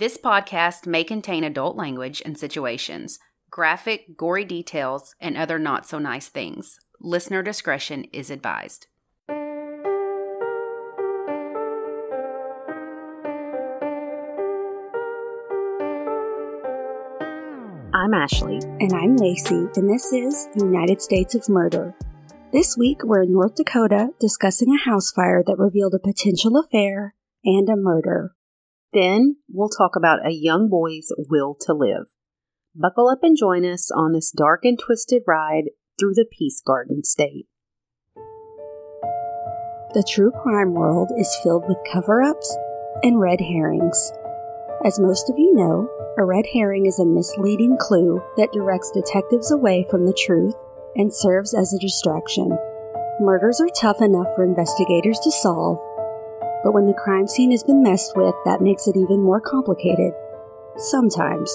[0.00, 3.18] This podcast may contain adult language and situations,
[3.50, 6.78] graphic, gory details, and other not so nice things.
[7.02, 8.86] Listener discretion is advised.
[17.92, 18.60] I'm Ashley.
[18.80, 21.94] And I'm Lacey, and this is United States of Murder.
[22.54, 27.14] This week, we're in North Dakota discussing a house fire that revealed a potential affair
[27.44, 28.34] and a murder.
[28.92, 32.08] Then we'll talk about a young boy's will to live.
[32.74, 37.04] Buckle up and join us on this dark and twisted ride through the Peace Garden
[37.04, 37.46] State.
[39.92, 42.56] The true crime world is filled with cover ups
[43.02, 44.12] and red herrings.
[44.84, 49.50] As most of you know, a red herring is a misleading clue that directs detectives
[49.50, 50.54] away from the truth
[50.96, 52.56] and serves as a distraction.
[53.20, 55.78] Murders are tough enough for investigators to solve,
[56.62, 60.12] but when the crime scene has been messed with, that makes it even more complicated.
[60.76, 61.50] Sometimes.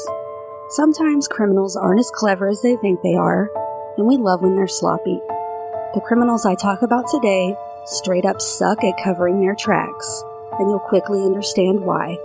[0.69, 3.49] Sometimes criminals aren't as clever as they think they are,
[3.97, 5.19] and we love when they're sloppy.
[5.93, 10.23] The criminals I talk about today straight up suck at covering their tracks,
[10.59, 12.17] and you'll quickly understand why.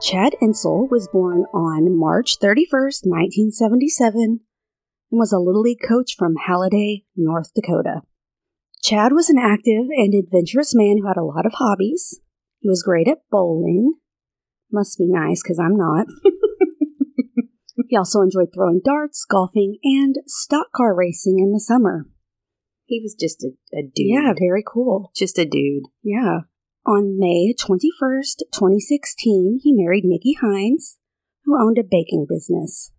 [0.00, 4.40] Chad Entzel was born on March 31st, 1977, and
[5.10, 8.02] was a Little League coach from Halliday, North Dakota.
[8.84, 12.20] Chad was an active and adventurous man who had a lot of hobbies.
[12.58, 13.94] He was great at bowling.
[14.70, 16.06] Must be nice because I'm not.
[17.88, 22.08] he also enjoyed throwing darts, golfing, and stock car racing in the summer.
[22.84, 23.94] He was just a, a dude.
[23.96, 25.10] Yeah, very cool.
[25.16, 25.84] Just a dude.
[26.02, 26.40] Yeah.
[26.84, 30.98] On May 21st, 2016, he married Nikki Hines,
[31.44, 32.92] who owned a baking business.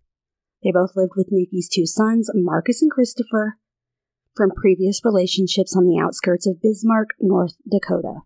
[0.64, 3.58] They both lived with Nikki's two sons, Marcus and Christopher,
[4.36, 8.20] from previous relationships on the outskirts of Bismarck, North Dakota.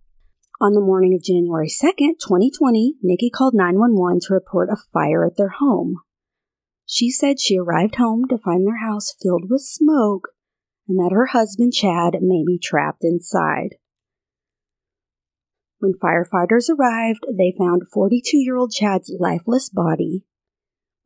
[0.60, 5.36] On the morning of January 2nd, 2020, Nikki called 911 to report a fire at
[5.36, 5.96] their home.
[6.84, 10.30] She said she arrived home to find their house filled with smoke
[10.88, 13.76] and that her husband, Chad, may be trapped inside.
[15.78, 20.24] When firefighters arrived, they found 42 year old Chad's lifeless body,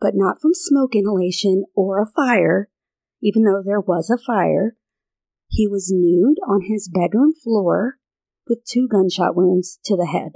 [0.00, 2.70] but not from smoke inhalation or a fire,
[3.22, 4.76] even though there was a fire.
[5.54, 7.98] He was nude on his bedroom floor
[8.48, 10.32] with two gunshot wounds to the head.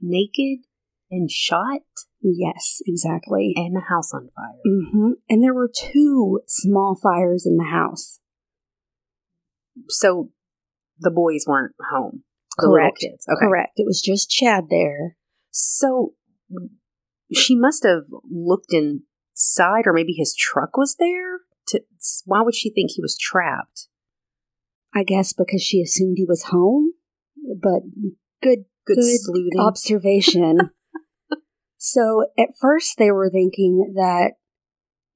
[0.00, 0.64] Naked
[1.10, 1.82] and shot?
[2.22, 3.52] Yes, exactly.
[3.56, 4.60] And the house on fire.
[4.66, 5.10] Mm-hmm.
[5.28, 8.20] And there were two small fires in the house.
[9.88, 10.30] So
[11.00, 12.22] the boys weren't home.
[12.58, 12.98] Correct.
[13.00, 13.26] kids.
[13.28, 13.46] Okay.
[13.46, 13.72] Correct.
[13.76, 15.16] It was just Chad there.
[15.50, 16.14] So
[17.32, 21.40] she must have looked inside, or maybe his truck was there.
[21.68, 21.80] To
[22.24, 23.88] why would she think he was trapped?
[24.94, 26.92] I guess because she assumed he was home.
[27.60, 27.82] But
[28.42, 29.58] good, Good, Good sleuthing.
[29.60, 30.70] observation.
[31.78, 34.32] so at first they were thinking that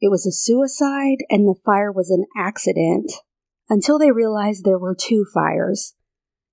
[0.00, 3.12] it was a suicide and the fire was an accident
[3.68, 5.94] until they realized there were two fires.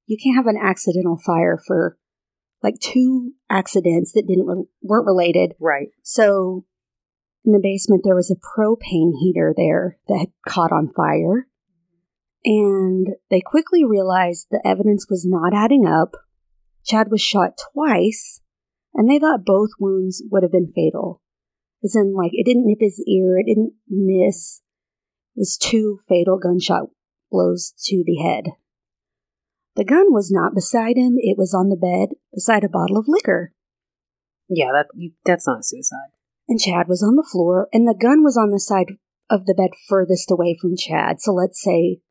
[0.08, 1.98] You can't have an accidental fire for
[2.62, 5.54] like two accidents that didn't re- weren't related.
[5.60, 5.90] right.
[6.04, 6.66] So
[7.46, 11.48] in the basement there was a propane heater there that had caught on fire.
[12.46, 16.16] And they quickly realized the evidence was not adding up.
[16.86, 18.42] Chad was shot twice,
[18.94, 21.22] and they thought both wounds would have been fatal.
[21.84, 24.62] As in, like, it didn't nip his ear, it didn't miss.
[25.36, 26.90] It was two fatal gunshot
[27.32, 28.52] blows to the head.
[29.76, 33.08] The gun was not beside him, it was on the bed beside a bottle of
[33.08, 33.54] liquor.
[34.48, 34.88] Yeah, that
[35.26, 36.14] that's not a suicide.
[36.48, 38.98] and Chad was on the floor, and the gun was on the side
[39.30, 41.20] of the bed furthest away from Chad.
[41.20, 42.02] So let's say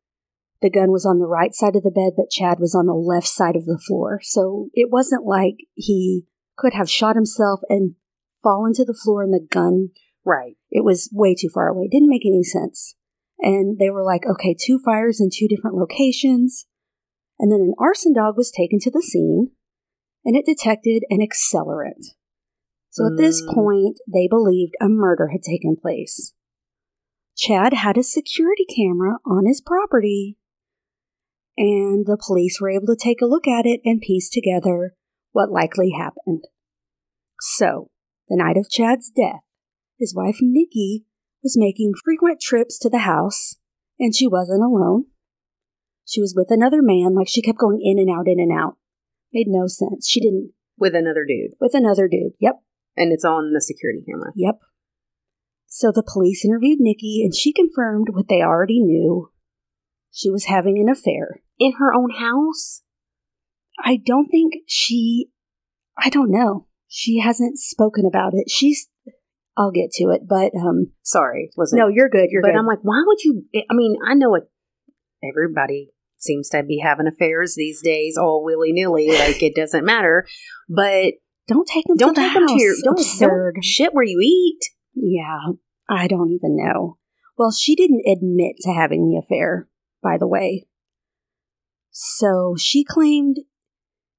[0.65, 2.93] the gun was on the right side of the bed, but Chad was on the
[2.93, 4.19] left side of the floor.
[4.23, 6.25] So it wasn't like he
[6.57, 7.93] could have shot himself and
[8.41, 9.89] fallen to the floor and the gun.
[10.25, 10.57] Right.
[10.71, 11.85] It was way too far away.
[11.85, 12.95] It didn't make any sense.
[13.37, 16.65] And they were like, okay, two fires in two different locations.
[17.37, 19.51] And then an arson dog was taken to the scene
[20.23, 22.15] and it detected an accelerant.
[22.89, 23.53] So at this Mm.
[23.53, 26.33] point, they believed a murder had taken place.
[27.37, 30.37] Chad had a security camera on his property,
[31.57, 34.93] and the police were able to take a look at it and piece together
[35.31, 36.43] what likely happened.
[37.39, 37.89] So,
[38.29, 39.41] the night of Chad's death,
[39.99, 41.05] his wife Nikki
[41.43, 43.55] was making frequent trips to the house,
[43.99, 45.05] and she wasn't alone.
[46.05, 48.77] She was with another man, like she kept going in and out, in and out.
[49.33, 50.07] Made no sense.
[50.07, 51.51] She didn't, With another dude.
[51.59, 52.33] with another dude.
[52.39, 52.61] Yep.
[52.95, 54.31] And it's on the security camera.
[54.35, 54.59] Yep.
[55.67, 59.29] So the police interviewed Nikki and she confirmed what they already knew.
[60.15, 61.41] She was having an affair.
[61.59, 62.83] In her own house?
[63.83, 65.27] I don't think she,
[65.97, 66.67] I don't know.
[66.87, 68.49] She hasn't spoken about it.
[68.49, 68.87] She's.
[69.57, 70.91] I'll get to it, but um.
[71.03, 72.29] Sorry, wasn't No, you're good.
[72.29, 72.53] You're but good.
[72.53, 73.43] But I'm like, why would you?
[73.53, 74.43] I mean, I know it.
[75.21, 79.07] Everybody seems to be having affairs these days, all willy nilly.
[79.19, 80.25] Like it doesn't matter.
[80.69, 81.15] But
[81.49, 81.97] don't take them.
[81.97, 82.75] don't to the take them to your.
[82.83, 83.53] Don't, Absurd.
[83.55, 84.59] don't shit where you eat.
[84.93, 85.39] Yeah,
[85.89, 86.99] I don't even know.
[87.37, 89.67] Well, she didn't admit to having the affair,
[90.05, 90.67] by the way.
[91.89, 93.37] So she claimed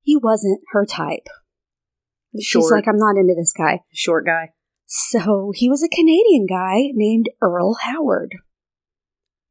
[0.02, 1.28] he wasn't her type.
[2.40, 3.80] She's like, I'm not into this guy.
[3.92, 4.50] Short guy.
[4.86, 8.36] So he was a Canadian guy named Earl Howard.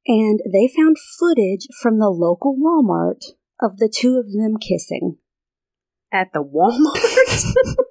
[0.07, 5.17] And they found footage from the local Walmart of the two of them kissing.
[6.11, 7.75] At the Walmart.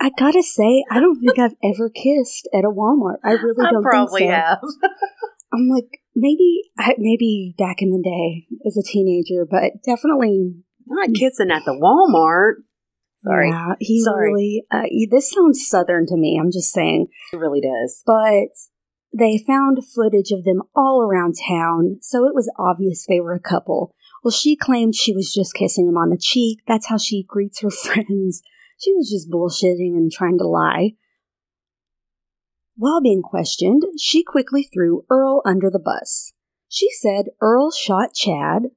[0.00, 3.18] I gotta say, I don't think I've ever kissed at a Walmart.
[3.22, 4.36] I really I don't probably think so.
[4.36, 4.60] have.
[5.52, 6.62] I'm like, maybe,
[6.98, 10.54] maybe back in the day as a teenager, but definitely.
[10.86, 12.62] Not kissing at the Walmart.
[13.22, 13.50] Sorry.
[13.50, 14.28] Yeah, he Sorry.
[14.32, 14.64] really.
[14.70, 16.38] Uh, he- this sounds southern to me.
[16.40, 18.02] I'm just saying, It really does.
[18.06, 18.48] but
[19.16, 23.40] they found footage of them all around town, so it was obvious they were a
[23.40, 23.92] couple.
[24.22, 26.60] Well, she claimed she was just kissing him on the cheek.
[26.68, 28.42] That's how she greets her friends.
[28.78, 30.92] She was just bullshitting and trying to lie.
[32.80, 36.32] While being questioned, she quickly threw Earl under the bus.
[36.66, 38.70] She said Earl shot Chad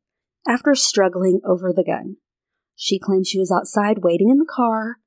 [0.46, 2.18] after struggling over the gun.
[2.76, 4.98] She claimed she was outside waiting in the car,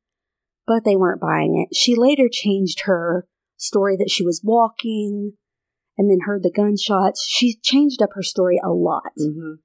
[0.66, 1.76] but they weren't buying it.
[1.76, 3.28] She later changed her
[3.58, 5.34] story that she was walking
[5.98, 7.22] and then heard the gunshots.
[7.28, 9.12] She changed up her story a lot.
[9.18, 9.56] hmm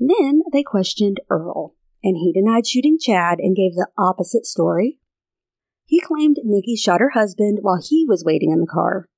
[0.00, 4.98] Then they questioned Earl, and he denied shooting Chad and gave the opposite story.
[5.86, 9.08] He claimed Nikki shot her husband while he was waiting in the car.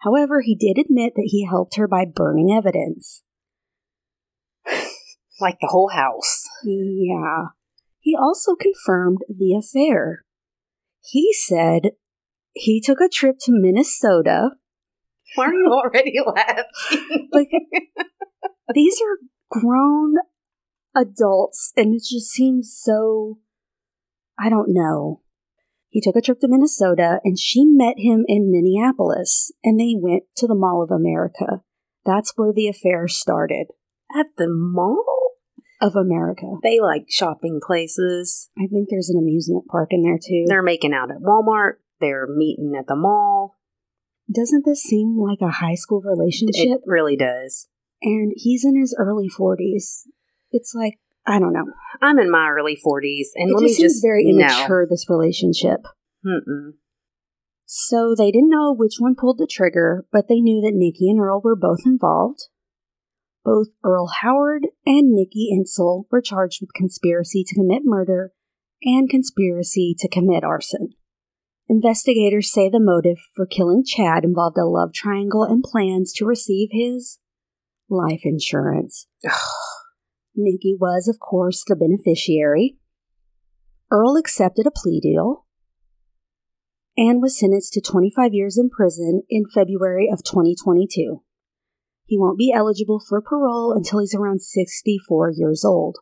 [0.00, 3.22] However, he did admit that he helped her by burning evidence.
[5.40, 6.44] Like the whole house.
[6.64, 7.46] Yeah.
[7.98, 10.24] He also confirmed the affair.
[11.02, 11.90] He said
[12.52, 14.50] he took a trip to Minnesota.
[15.34, 17.28] Why are you already laughing?
[17.32, 17.50] Like,
[18.74, 19.18] these are
[19.50, 20.14] grown
[20.94, 23.38] adults, and it just seems so.
[24.38, 25.22] I don't know.
[25.94, 30.24] He took a trip to Minnesota, and she met him in Minneapolis, and they went
[30.38, 31.62] to the Mall of America.
[32.04, 33.68] That's where the affair started.
[34.18, 35.04] At the mall?
[35.80, 36.46] Of America.
[36.64, 38.50] They like shopping places.
[38.58, 40.46] I think there's an amusement park in there too.
[40.48, 41.74] They're making out at Walmart.
[42.00, 43.56] They're meeting at the mall.
[44.32, 46.78] Doesn't this seem like a high school relationship?
[46.78, 47.68] It really does.
[48.02, 50.02] and he's in his early 40s.
[50.50, 51.64] It's like, I don't know.
[52.02, 54.44] I'm in my early 40s, and it let just me seems just very no.
[54.44, 55.80] immature, this relationship.
[56.24, 56.72] Mm-mm.
[57.64, 61.20] So they didn't know which one pulled the trigger, but they knew that Nikki and
[61.20, 62.48] Earl were both involved.
[63.44, 68.32] Both Earl Howard and Nikki Entzel were charged with conspiracy to commit murder
[68.82, 70.90] and conspiracy to commit arson.
[71.68, 76.68] Investigators say the motive for killing Chad involved a love triangle and plans to receive
[76.72, 77.18] his
[77.88, 79.06] life insurance.
[80.36, 82.76] Nikki was, of course, the beneficiary.
[83.90, 85.46] Earl accepted a plea deal
[86.96, 91.22] and was sentenced to 25 years in prison in February of 2022.
[92.06, 95.98] He won't be eligible for parole until he's around 64 years old.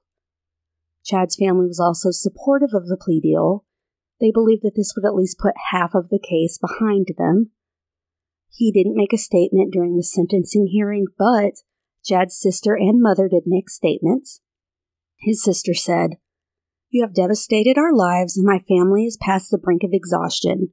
[1.04, 3.64] Chad's family was also supportive of the plea deal.
[4.20, 7.50] They believed that this would at least put half of the case behind them.
[8.50, 11.62] He didn't make a statement during the sentencing hearing, but
[12.04, 14.40] Chad's sister and mother did make statements.
[15.20, 16.16] His sister said,
[16.90, 20.72] You have devastated our lives, and my family is past the brink of exhaustion.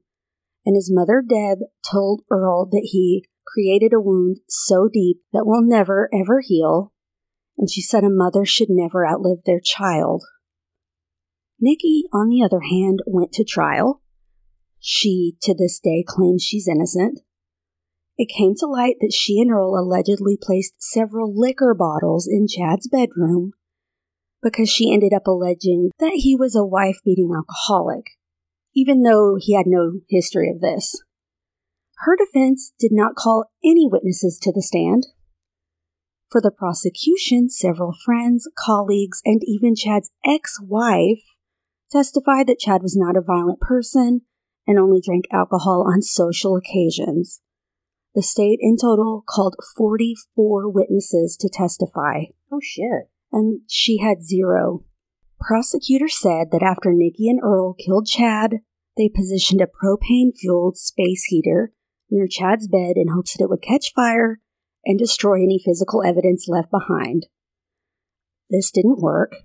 [0.66, 1.58] And his mother, Deb,
[1.88, 6.92] told Earl that he created a wound so deep that will never, ever heal.
[7.56, 10.24] And she said a mother should never outlive their child.
[11.60, 14.02] Nikki, on the other hand, went to trial.
[14.78, 17.20] She, to this day, claims she's innocent.
[18.20, 22.86] It came to light that she and Earl allegedly placed several liquor bottles in Chad's
[22.86, 23.52] bedroom
[24.42, 28.18] because she ended up alleging that he was a wife beating alcoholic,
[28.74, 31.02] even though he had no history of this.
[32.00, 35.06] Her defense did not call any witnesses to the stand.
[36.30, 41.22] For the prosecution, several friends, colleagues, and even Chad's ex wife
[41.90, 44.26] testified that Chad was not a violent person
[44.66, 47.40] and only drank alcohol on social occasions.
[48.14, 53.08] The state in total called 44 witnesses to testify, Oh shit.
[53.32, 54.84] and she had zero.
[55.40, 58.60] Prosecutors said that after Nikki and Earl killed Chad,
[58.96, 61.72] they positioned a propane fueled space heater
[62.10, 64.40] near Chad's bed in hopes that it would catch fire
[64.84, 67.28] and destroy any physical evidence left behind.
[68.50, 69.36] This didn't work.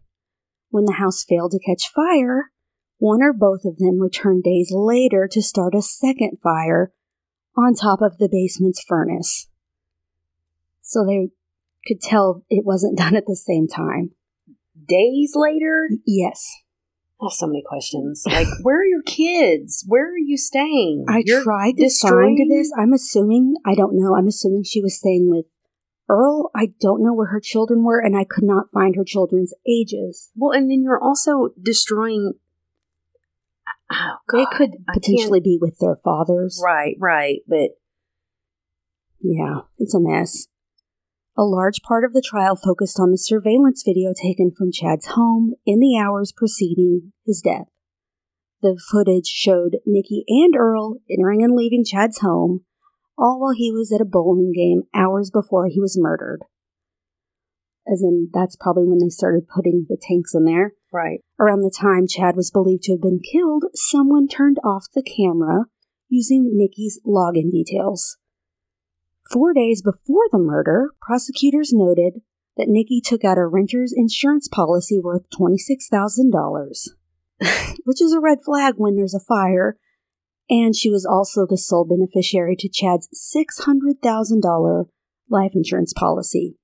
[0.70, 2.52] When the house failed to catch fire,
[2.98, 6.92] One or both of them returned days later to start a second fire
[7.58, 9.48] on top of the basement's furnace.
[10.82, 11.30] So they
[11.88, 14.12] could tell it wasn't done at the same time.
[14.88, 16.52] Days later, Yes.
[17.22, 18.24] I have so many questions.
[18.28, 19.86] Like, where are your kids?
[19.88, 21.06] Where are you staying?
[21.08, 22.72] I You're tried to destroying- find this.
[22.78, 25.46] I'm assuming, I don't know, I'm assuming she was staying with
[26.10, 26.52] Earl.
[26.54, 30.30] I don't know where her children were, and I could not find her children's ages.
[30.36, 32.34] Well, and then you're also destroying.
[33.92, 36.62] Oh, They could potentially be with their fathers.
[36.64, 37.72] Right, right, but
[39.22, 40.48] Yeah, it's a mess.
[41.38, 45.54] A large part of the trial focused on the surveillance video taken from Chad's home
[45.66, 47.68] in the hours preceding his death.
[48.62, 52.62] The footage showed Nikki and Earl entering and leaving Chad's home,
[53.18, 56.44] all while he was at a bowling game hours before he was murdered.
[57.86, 60.74] As in, that's probably when they started putting the tanks in there.
[60.96, 61.20] Right.
[61.40, 65.66] Around the time Chad was believed to have been killed, someone turned off the camera
[66.10, 68.18] using Nikki's login details.
[69.32, 72.22] Four days before the murder, prosecutors noted
[72.58, 76.90] that Nikki took out a renter's insurance policy worth $26,000,
[77.84, 79.78] which is a red flag when there's a fire,
[80.50, 84.86] and she was also the sole beneficiary to Chad's $600,000
[85.30, 86.56] life insurance policy.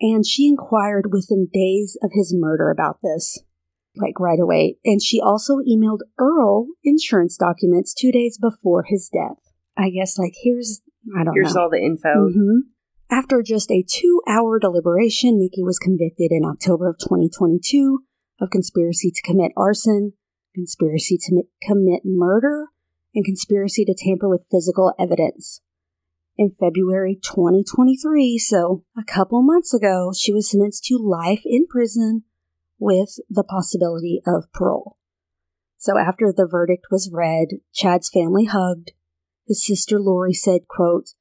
[0.00, 3.38] And she inquired within days of his murder about this
[3.96, 4.76] like right away.
[4.84, 9.38] And she also emailed Earl insurance documents two days before his death.
[9.76, 10.80] I guess, like, here's,
[11.18, 11.62] I don't Here's know.
[11.62, 12.28] all the info.
[12.28, 12.60] Mhm.
[13.10, 18.00] After just a two hour deliberation, Nikki was convicted in October of 2022
[18.40, 20.14] of conspiracy to commit arson,
[20.54, 22.68] conspiracy to mi- commit murder,
[23.14, 25.60] and conspiracy to tamper with physical evidence.
[26.38, 32.24] In February 2023, so a couple months ago, she was sentenced to life in prison
[32.82, 34.96] with the possibility of parole.
[35.78, 38.92] So after the verdict was read, Chad's family hugged.
[39.46, 41.14] His sister Lori said, quote,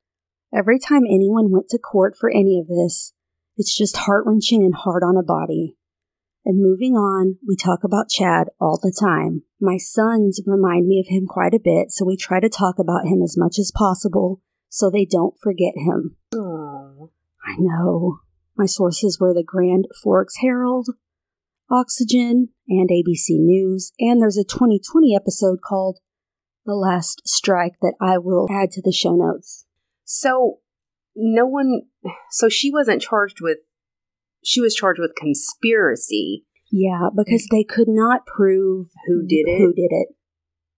[0.53, 3.13] Every time anyone went to court for any of this,
[3.58, 5.77] it's just heart wrenching and hard on a body.
[6.44, 9.44] And moving on, we talk about Chad all the time.
[9.60, 13.06] My sons remind me of him quite a bit, so we try to talk about
[13.06, 16.18] him as much as possible so they don't forget him.
[16.34, 17.12] Oh,
[17.46, 18.20] I know.
[18.58, 20.89] My sources were the Grand Forks Herald,
[21.72, 26.00] Oxygen, and ABC News, and there's a 2020 episode called
[26.66, 29.66] The Last Strike that I will add to the show notes.
[30.04, 30.60] so
[31.16, 31.82] no one.
[32.30, 33.58] So she wasn't charged with.
[34.44, 36.46] She was charged with conspiracy.
[36.72, 39.58] Yeah, because they could not prove Who did it?
[39.60, 40.08] Who did it?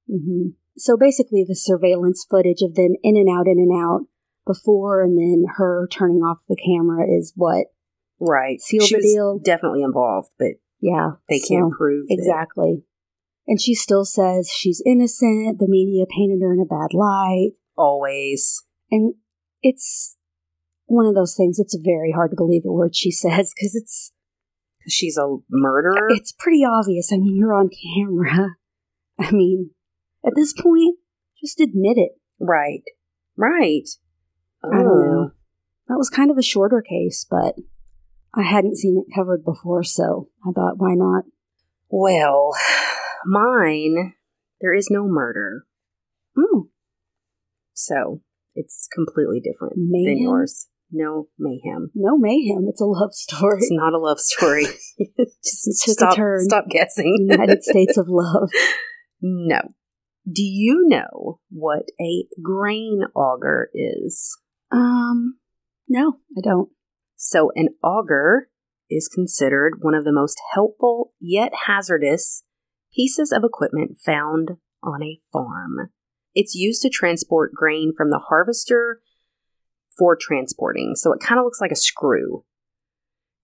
[0.10, 4.08] hmm So basically, the surveillance footage of them in and out, in and out,
[4.46, 7.68] before and then her turning off the camera is what.
[8.20, 8.60] Right.
[8.60, 9.40] Seal she the was deal.
[9.44, 12.84] Definitely involved, but Yeah, they so- can't prove exactly.
[13.48, 15.60] And she still says she's innocent.
[15.60, 18.64] The media painted her in a bad light, always.
[18.92, 19.16] and
[19.62, 20.18] it's
[20.86, 21.58] one of those things.
[21.60, 24.12] It's very hard to believe a word she says because it's
[24.84, 26.08] Cause She's a murderer.
[26.10, 27.12] it's pretty obvious.
[27.14, 28.56] I mean, you're on camera.
[29.20, 29.70] I mean,
[30.26, 30.98] at this point,
[31.42, 32.12] just admit it.
[32.40, 32.84] right.
[33.38, 33.88] Right.
[34.64, 35.12] I don't Oh.
[35.14, 35.32] know.
[35.88, 37.56] That was kind of a shorter case, but
[38.36, 41.24] I hadn't seen it covered before, so I thought, why not?
[41.90, 42.52] Well,
[43.26, 44.14] mine,
[44.62, 45.66] there is no murder.
[46.38, 46.70] Oh,
[47.74, 48.22] So
[48.56, 50.68] it's completely different than yours.
[50.96, 51.90] No mayhem.
[51.96, 52.66] no mayhem.
[52.70, 53.58] It's a love story.
[53.58, 54.64] It's not a love story.
[55.44, 56.40] Just It took a stop, turn.
[56.42, 57.28] stop guessing.
[57.30, 58.50] United States of Love.
[59.22, 59.60] no.
[60.32, 64.38] Do you know what a grain auger is?
[64.72, 65.38] Um,
[65.90, 66.70] no, I don't.
[67.26, 68.50] So, an auger
[68.90, 72.44] is considered one of the most helpful yet hazardous
[72.94, 75.92] pieces of equipment found on a farm.
[76.36, 79.00] It's used to transport grain from the harvester
[79.98, 80.96] for transporting.
[80.96, 82.44] So, it kind of looks like a screw.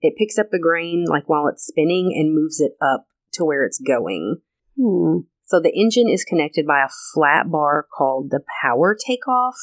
[0.01, 3.63] It picks up the grain like while it's spinning and moves it up to where
[3.63, 4.41] it's going.
[4.77, 5.19] Hmm.
[5.45, 9.55] So, the engine is connected by a flat bar called the power takeoff,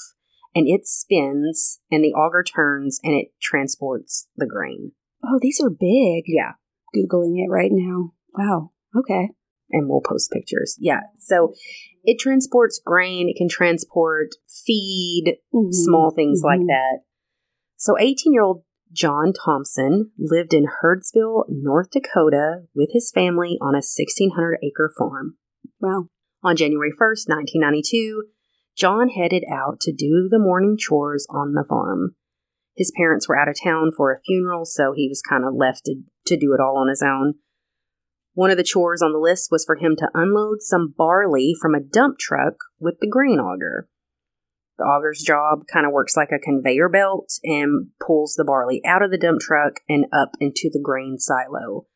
[0.56, 4.92] and it spins and the auger turns and it transports the grain.
[5.22, 6.24] Oh, these are big.
[6.26, 6.52] Yeah.
[6.96, 8.12] Googling it right now.
[8.36, 8.72] Wow.
[8.96, 9.28] Okay.
[9.68, 10.76] and we'll post pictures.
[10.78, 11.00] Yeah.
[11.18, 11.52] So
[12.04, 15.72] it transports grain, it can transport feed, Mhm.
[15.72, 16.68] small things like Mhm.
[16.68, 17.00] that.
[17.76, 23.74] So 18 year old John Thompson lived in Hurdsfield, North Dakota with his family on
[23.74, 25.36] a 1,600 acre farm.
[25.80, 26.10] Wow.
[26.44, 28.28] On January 1st, 1992,
[28.76, 32.14] John headed out to do the morning chores on the farm.
[32.76, 35.86] His parents were out of town for a funeral, so he was kind of left
[35.86, 37.34] to, to do it all on his own.
[38.34, 41.74] One of the chores on the list was for him to unload some barley from
[41.74, 43.88] a dump truck with the grain auger.
[44.76, 49.00] The auger's job kind of works like a conveyor belt and pulls the barley out
[49.00, 51.86] of the dump truck and up into the grain silo.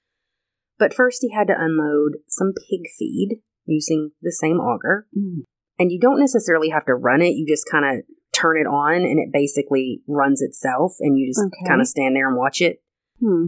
[0.79, 5.07] But first, he had to unload some pig feed using the same auger.
[5.15, 5.43] Mm.
[5.81, 8.95] And you don't necessarily have to run it, you just kind of turn it on
[8.97, 11.67] and it basically runs itself, and you just Okay.
[11.69, 12.83] kind of stand there and watch it.
[13.19, 13.47] Hmm.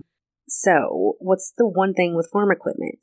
[0.48, 2.98] So, what's the one thing with farm equipment?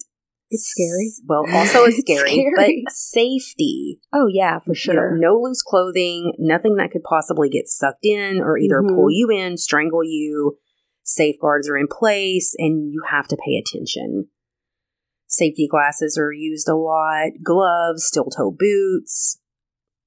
[0.52, 1.12] It's scary.
[1.28, 2.84] Well, also it's scary, scary.
[2.86, 4.00] but safety.
[4.14, 5.18] Oh yeah, for You know, sure.
[5.18, 8.96] no loose clothing, nothing that could possibly get sucked in or either Mhm.
[8.96, 10.58] pull you in, strangle you.
[11.04, 14.30] Safeguards are in place and you have to pay attention.
[15.40, 19.40] Safety glasses are used a lot, gloves, steel toe boots.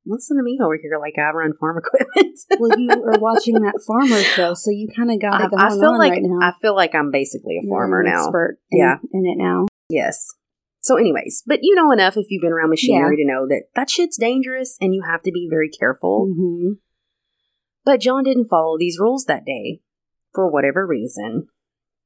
[0.05, 2.39] Listen to me over here like I run farm equipment.
[2.61, 5.97] well, you are watching that farmer show, so you kind of got it I feel
[5.97, 6.23] like right.
[6.43, 8.25] I feel like I'm basically a farmer now.
[8.25, 8.97] Expert in, Yeah.
[9.13, 9.67] in it now.
[9.89, 10.27] Yes.
[10.81, 13.89] So, anyways, but you know enough if you've been around machinery to know that that
[13.89, 16.29] shit's dangerous and you have to be very careful.
[16.37, 16.73] hmm
[17.85, 19.81] But John didn't follow these rules that day
[20.35, 21.47] for whatever reason.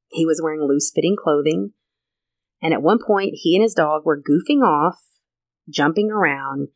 [0.08, 1.72] He was wearing loose fitting clothing,
[2.62, 4.98] and at one point, he and his dog were goofing off,
[5.68, 6.68] jumping around.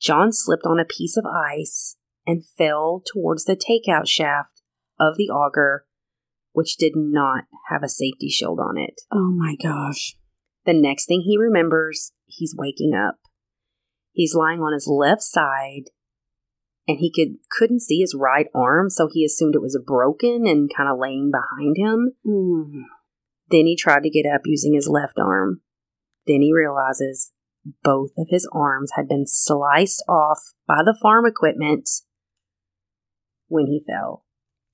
[0.00, 1.96] John slipped on a piece of ice
[2.26, 4.62] and fell towards the takeout shaft
[4.98, 5.84] of the auger,
[6.52, 9.02] which did not have a safety shield on it.
[9.12, 10.16] Oh my gosh.
[10.66, 13.16] The next thing he remembers, he's waking up.
[14.12, 15.90] He's lying on his left side
[16.86, 20.70] and he could couldn't see his right arm, so he assumed it was broken and
[20.74, 22.12] kind of laying behind him.
[22.26, 22.82] Mm.
[23.50, 25.60] Then he tried to get up using his left arm.
[26.26, 27.32] Then he realizes
[27.82, 31.88] both of his arms had been sliced off by the farm equipment
[33.48, 34.24] when he fell.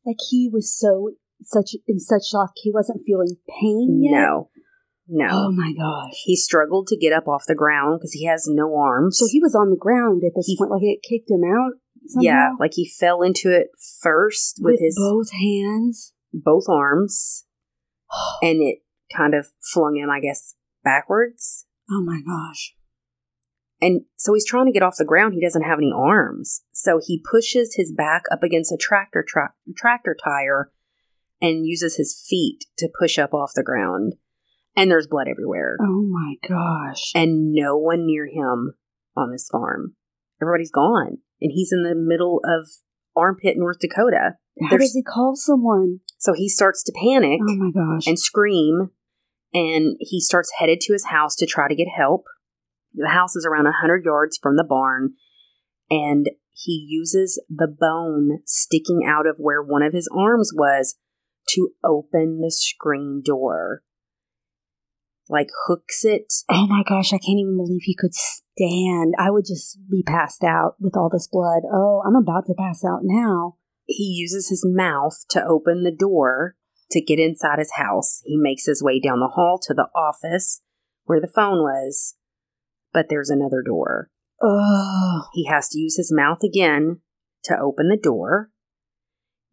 [0.05, 4.21] Like he was so such in such shock he wasn't feeling pain yet.
[4.21, 4.51] No.
[5.09, 5.29] No.
[5.31, 6.15] Oh my gosh.
[6.25, 9.19] he struggled to get up off the ground because he has no arms.
[9.19, 11.73] So he was on the ground at this He- point, like it kicked him out.
[12.09, 12.25] Somehow?
[12.25, 13.69] Yeah, like he fell into it
[14.01, 16.13] first with, with his both hands.
[16.33, 17.45] both arms,
[18.43, 18.79] and it
[19.15, 21.67] kind of flung him, I guess, backwards.
[21.91, 22.75] Oh my gosh.
[23.81, 25.35] And so he's trying to get off the ground.
[25.35, 29.53] He doesn't have any arms, so he pushes his back up against a tractor tra-
[29.77, 30.71] tractor tire
[31.43, 34.15] and uses his feet to push up off the ground.
[34.75, 37.13] And there's blood everywhere, Oh my gosh.
[37.15, 38.75] and no one near him
[39.17, 39.95] on this farm.
[40.41, 42.69] Everybody's gone, and he's in the middle of
[43.15, 44.37] armpit, North Dakota.
[44.71, 46.01] How does he call someone?
[46.19, 48.07] So he starts to panic Oh my gosh.
[48.07, 48.91] and scream,
[49.53, 52.25] and he starts headed to his house to try to get help.
[52.95, 55.15] The house is around a 100 yards from the barn,
[55.91, 60.97] and he uses the bone sticking out of where one of his arms was
[61.51, 63.83] to open the screen door.
[65.29, 66.33] Like hooks it.
[66.49, 69.15] oh my gosh, I can't even believe he could stand.
[69.19, 71.63] I would just be passed out with all this blood.
[71.71, 73.57] Oh, I'm about to pass out now.
[73.87, 76.57] He uses his mouth to open the door
[76.91, 78.21] to get inside his house.
[78.25, 80.63] He makes his way down the hall to the office
[81.05, 82.17] where the phone was,
[82.93, 84.11] but there's another door.
[84.43, 85.23] Oh.
[85.33, 87.01] He has to use his mouth again
[87.45, 88.51] to open the door.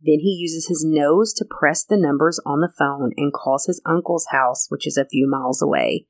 [0.01, 3.81] Then he uses his nose to press the numbers on the phone and calls his
[3.85, 6.07] uncle's house, which is a few miles away.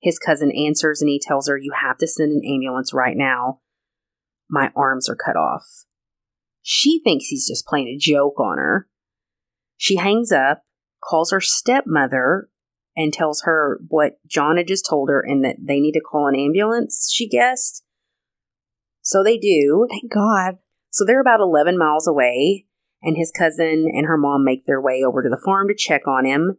[0.00, 3.60] His cousin answers and he tells her, You have to send an ambulance right now.
[4.50, 5.84] My arms are cut off.
[6.62, 8.88] She thinks he's just playing a joke on her.
[9.76, 10.62] She hangs up,
[11.02, 12.48] calls her stepmother,
[12.96, 16.28] and tells her what John had just told her and that they need to call
[16.28, 17.82] an ambulance, she guessed.
[19.00, 19.86] So they do.
[19.90, 20.58] Thank God.
[20.90, 22.66] So they're about 11 miles away,
[23.02, 26.06] and his cousin and her mom make their way over to the farm to check
[26.06, 26.58] on him.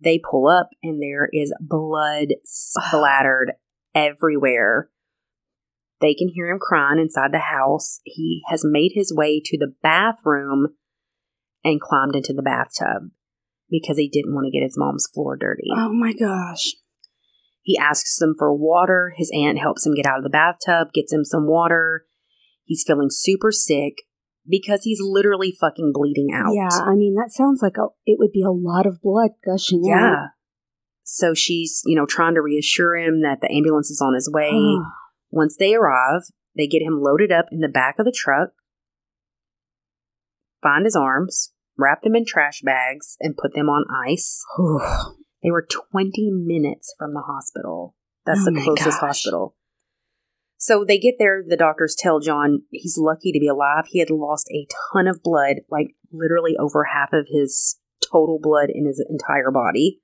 [0.00, 3.52] They pull up, and there is blood splattered
[3.94, 4.90] everywhere.
[6.04, 8.00] They can hear him crying inside the house.
[8.04, 10.74] He has made his way to the bathroom
[11.64, 13.08] and climbed into the bathtub
[13.70, 15.68] because he didn't want to get his mom's floor dirty.
[15.74, 16.74] Oh my gosh.
[17.62, 19.14] He asks them for water.
[19.16, 22.04] His aunt helps him get out of the bathtub, gets him some water.
[22.64, 24.02] He's feeling super sick
[24.46, 26.52] because he's literally fucking bleeding out.
[26.52, 29.90] Yeah, I mean that sounds like a, it would be a lot of blood gushing
[29.90, 29.98] out.
[29.98, 30.26] Yeah.
[31.02, 34.50] So she's, you know, trying to reassure him that the ambulance is on his way.
[35.34, 36.22] Once they arrive,
[36.56, 38.50] they get him loaded up in the back of the truck,
[40.62, 44.42] find his arms, wrap them in trash bags, and put them on ice.
[45.42, 47.94] They were 20 minutes from the hospital.
[48.24, 49.00] That's Oh the closest gosh.
[49.08, 49.54] hospital.
[50.56, 51.44] So they get there.
[51.46, 53.84] The doctors tell John he's lucky to be alive.
[53.88, 57.78] He had lost a ton of blood, like literally over half of his
[58.10, 60.00] total blood in his entire body.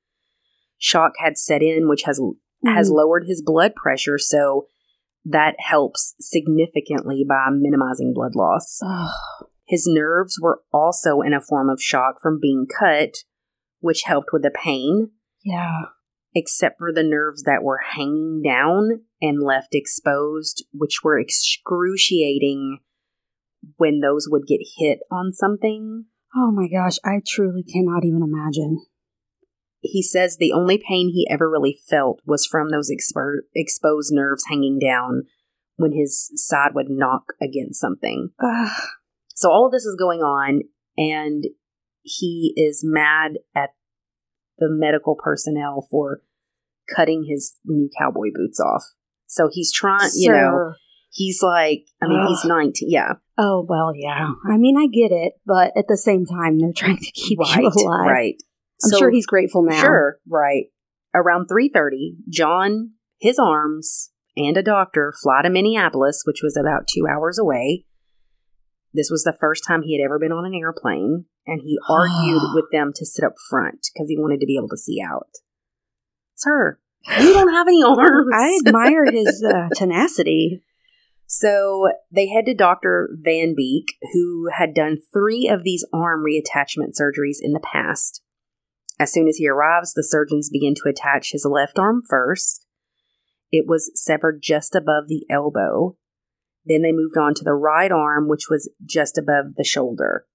[0.77, 2.21] Shock had set in, which has
[2.67, 2.97] has Mhm.
[2.97, 4.67] lowered his blood pressure, so
[5.25, 8.81] that helps significantly by minimizing blood loss.
[9.67, 13.19] His nerves were also in a form of shock from being cut,
[13.81, 15.11] which helped with the pain,
[15.45, 15.83] yeah.
[16.35, 22.79] except for the nerves that were hanging down and left exposed, which were excruciating
[23.77, 26.07] when those would get hit on something.
[26.35, 28.85] Oh my gosh, I truly cannot even imagine.
[29.81, 34.45] He says the only pain he ever really felt was from those expo- exposed nerves
[34.49, 35.23] hanging down
[35.77, 38.31] when his side would knock against something.
[38.39, 38.71] Ugh.
[39.35, 40.63] So all of this is going on,
[40.99, 41.45] and
[42.03, 43.71] he is mad at
[44.59, 46.21] the medical personnel for
[46.95, 48.85] cutting his new cowboy boots off.
[49.27, 50.75] So he's trying, you know,
[51.11, 52.91] he's like, I mean, he's 19.
[52.91, 53.15] Yeah.
[53.39, 54.33] Oh well, yeah.
[54.51, 57.63] I mean, I get it, but at the same time, they're trying to keep right.
[57.63, 58.11] you alive.
[58.11, 58.43] Right.
[58.85, 59.81] I'm So- sure he's grateful now.
[59.83, 60.19] Sure.
[60.29, 60.67] Right.
[61.15, 67.07] Around 3.30, John, his arms, and a doctor fly to Minneapolis, which was about two
[67.09, 67.85] hours away.
[68.95, 72.43] This was the first time he had ever been on an airplane, and he argued
[72.55, 75.29] with them to sit up front because he wanted to be able to see out.
[76.37, 76.79] Sir,
[77.21, 78.33] you don't have any arms.
[78.35, 80.63] I admire his uh, tenacity.
[81.27, 83.11] So they head to Dr.
[83.13, 88.23] Van Beek, who had done three of these arm reattachment surgeries in the past.
[89.01, 92.67] As soon as he arrives, the surgeons begin to attach his left arm first.
[93.51, 95.97] It was severed just above the elbow.
[96.67, 100.27] Then they moved on to the right arm, which was just above the shoulder.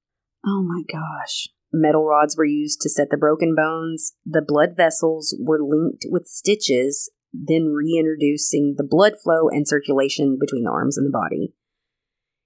[0.44, 1.48] Oh my gosh.
[1.72, 4.14] Metal rods were used to set the broken bones.
[4.26, 10.64] The blood vessels were linked with stitches, then reintroducing the blood flow and circulation between
[10.64, 11.54] the arms and the body.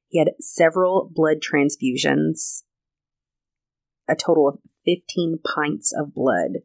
[0.10, 2.63] He had several blood transfusions,
[4.10, 6.63] a total of 15 pints of blood.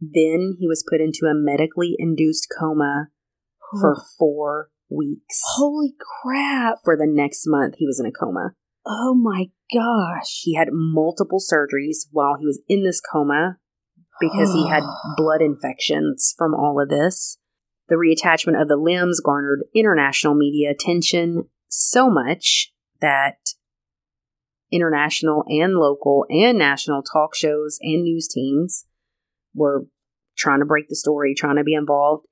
[0.00, 3.08] Then he was put into a medically induced coma
[3.80, 5.40] for four weeks.
[5.56, 6.76] Holy crap.
[6.84, 8.54] For the next month, he was in a coma.
[8.86, 10.40] Oh my gosh.
[10.42, 13.58] He had multiple surgeries while he was in this coma
[14.20, 14.82] because he had
[15.16, 17.38] blood infections from all of this.
[17.88, 23.36] The reattachment of the limbs garnered international media attention so much that
[24.74, 28.86] international and local and national talk shows and news teams
[29.54, 29.86] were
[30.36, 32.26] trying to break the story, trying to be involved.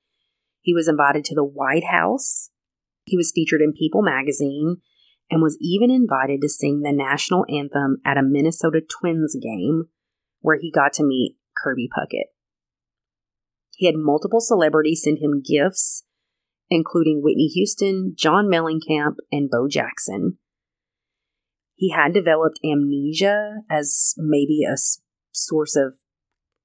[0.60, 2.50] He was invited to the White House.
[3.04, 4.78] He was featured in People magazine
[5.30, 9.84] and was even invited to sing the national anthem at a Minnesota Twins game
[10.40, 12.30] where he got to meet Kirby Puckett.
[13.76, 16.04] He had multiple celebrities send him gifts,
[16.70, 20.38] including Whitney Houston, John Mellencamp, and Bo Jackson.
[21.74, 25.00] He had developed amnesia as maybe a s-
[25.32, 25.94] source of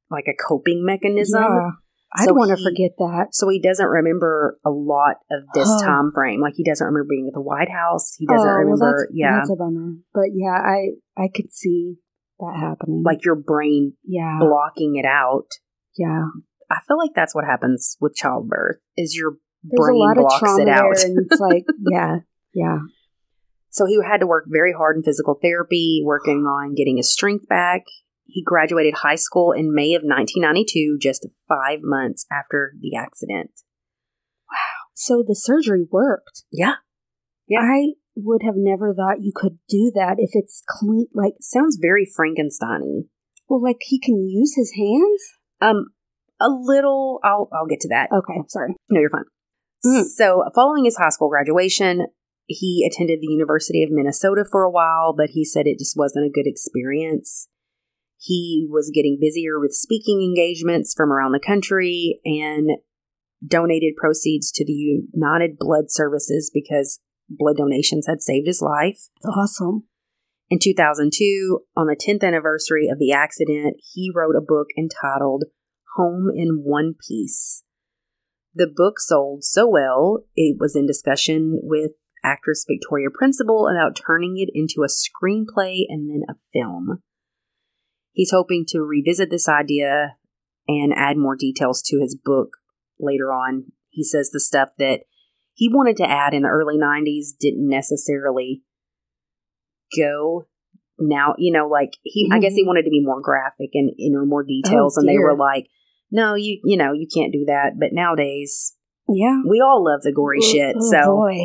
[0.09, 1.41] like a coping mechanism.
[1.43, 1.69] Yeah.
[2.15, 3.27] I'd So want to forget that.
[3.31, 5.83] So he doesn't remember a lot of this Oh.
[5.83, 6.39] time frame.
[6.41, 8.15] Like he doesn't remember being at the White House.
[8.17, 9.93] He doesn't Oh, well, remember, that's, yeah, That's a bummer.
[10.13, 11.97] But yeah, I I could see
[12.39, 13.03] that happening.
[13.03, 15.47] like your brain yeah, blocking it out.
[15.97, 16.25] yeah.
[16.69, 18.79] I feel like that's what happens with childbirth.
[18.97, 20.99] Is your There's brain a lot of blocks trauma it out.
[21.03, 22.17] and it's like, yeah,
[22.53, 22.77] yeah.
[23.77, 27.47] So he had to work very hard in physical therapy, working on getting his strength
[27.47, 27.83] back.
[28.25, 33.51] He graduated high school in May of 1992, just five months after the accident.
[34.51, 34.89] Wow.
[34.95, 36.41] So the surgery worked.
[36.51, 36.75] Yeah.
[37.47, 37.59] Yeah.
[37.61, 41.05] I would have never thought you could do that if it's clean.
[41.13, 43.03] Like, Sounds very Frankenstein-y.
[43.47, 45.21] well, like he can use his hands.
[45.61, 45.89] Um,
[46.41, 47.19] a little.
[47.23, 48.09] I'll I'll get to that.
[48.11, 48.75] Okay, sorry.
[48.89, 49.25] No, you're fine.
[49.85, 50.03] Mm.
[50.03, 52.07] So, following his high school graduation,
[52.47, 56.25] he attended the University of Minnesota for a while, but he said it just wasn't
[56.25, 57.49] a good experience.
[58.17, 62.69] He was getting busier with speaking engagements from around the country and
[63.45, 64.73] donated proceeds to the
[65.13, 69.09] United Blood Services because blood donations had saved his life.
[69.17, 69.83] It's awesome.
[70.49, 75.43] In 2002, on the 10th anniversary of the accident, he wrote a book entitled
[75.97, 77.63] Home in One Piece.
[78.55, 81.91] The book sold so well, it was in discussion with
[82.23, 87.01] actress Victoria Principal about turning it into a screenplay and then a film.
[88.11, 90.15] He's hoping to revisit this idea
[90.67, 92.57] and add more details to his book
[92.99, 93.71] later on.
[93.89, 95.01] He says the stuff that
[95.53, 98.63] he wanted to add in the early 90s didn't necessarily
[99.97, 100.47] go
[100.99, 102.67] now you know like he i guess he mm-hmm.
[102.67, 105.67] wanted to be more graphic and enter more oh, details and they were like
[106.11, 108.75] no you you know you can't do that but nowadays
[109.07, 109.41] Yeah.
[109.47, 111.37] we all love the gory Oh, shit oh, so boy.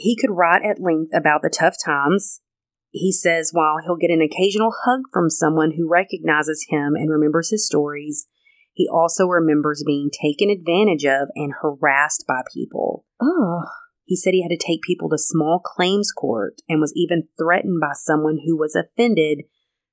[0.00, 2.40] He could write at length about the tough times
[2.90, 7.50] he says while he'll get an occasional hug from someone who recognizes him and remembers
[7.50, 8.26] his stories
[8.72, 13.04] He also remembers being taken advantage of and harassed by people.
[13.20, 13.64] Oh.
[14.04, 17.80] He said he had to take people to small claims court and was even threatened
[17.80, 19.42] by someone who was offended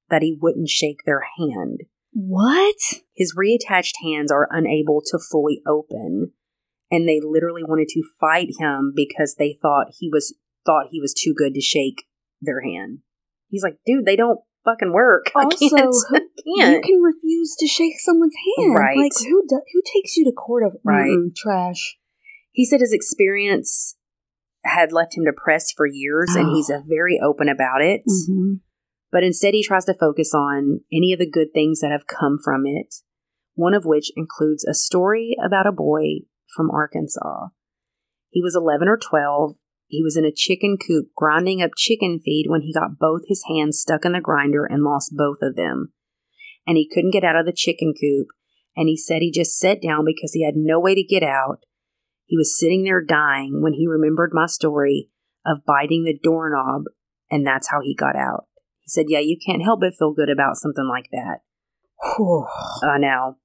[0.09, 1.81] that he wouldn't shake their hand.
[2.13, 2.77] What?
[3.15, 6.31] His reattached hands are unable to fully open,
[6.91, 11.13] and they literally wanted to fight him because they thought he was thought he was
[11.13, 12.05] too good to shake
[12.41, 12.99] their hand.
[13.49, 15.31] He's like, dude, they don't fucking work.
[15.35, 15.95] I Also, can't.
[16.09, 16.19] who- I
[16.63, 16.75] can't.
[16.75, 18.75] You can refuse to shake someone's hand.
[18.75, 18.97] Right.
[18.97, 21.09] Like who do, who takes you to court of Right.
[21.09, 21.97] Mm-mm, trash?
[22.51, 23.95] He said his experience
[24.63, 26.55] had left him depressed for years, and Oh.
[26.55, 28.01] he's uh, very open about it.
[28.07, 28.55] hmm
[29.11, 32.37] But instead, he tries to focus on any of the good things that have come
[32.43, 32.95] from it,
[33.55, 36.21] one of which includes a story about a boy
[36.55, 37.47] from Arkansas.
[38.29, 39.55] He was 11 or 12.
[39.87, 43.43] He was in a chicken coop grinding up chicken feed when he got both his
[43.47, 45.93] hands stuck in the grinder and lost both of them.
[46.65, 48.27] And he couldn't get out of the chicken coop,
[48.75, 51.59] and he said he just sat down because he had no way to get out.
[52.25, 55.09] He was sitting there dying when he remembered my story
[55.45, 56.83] of biting the doorknob,
[57.31, 58.47] and that's how he got out.
[58.81, 61.39] He said, Yeah, you can't help but feel good about something like that.
[62.83, 63.37] Uh, now,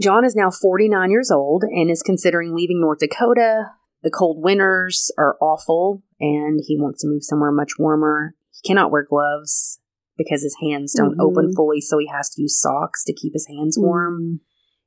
[0.00, 3.72] John is now 49 years old and is considering leaving North Dakota.
[4.02, 8.34] The cold winters are awful, and he wants to move somewhere much warmer.
[8.52, 9.80] He cannot wear gloves
[10.16, 11.22] because his hands don't Mhm.
[11.24, 14.20] open fully, so he has to use socks to keep his hands warm.
[14.20, 14.40] Mm.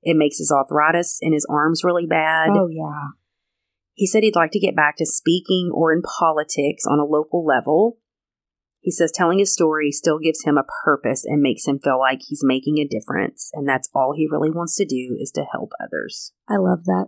[0.04, 2.50] It makes his arthritis in his arms really bad.
[2.52, 3.10] Oh yeah.
[3.93, 7.45] He said he'd like to get back to speaking or in politics on a local
[7.45, 7.97] level.
[8.82, 12.20] He says telling his story still gives him a purpose and makes him feel like
[12.28, 15.72] he's making a difference, and that's all he really wants to do is to help
[15.82, 16.34] others.
[16.50, 17.08] I love that.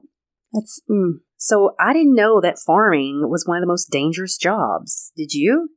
[0.54, 1.14] That's mm.
[1.38, 5.12] So I didn't know that farming was one of the most dangerous jobs.
[5.18, 5.70] Did you?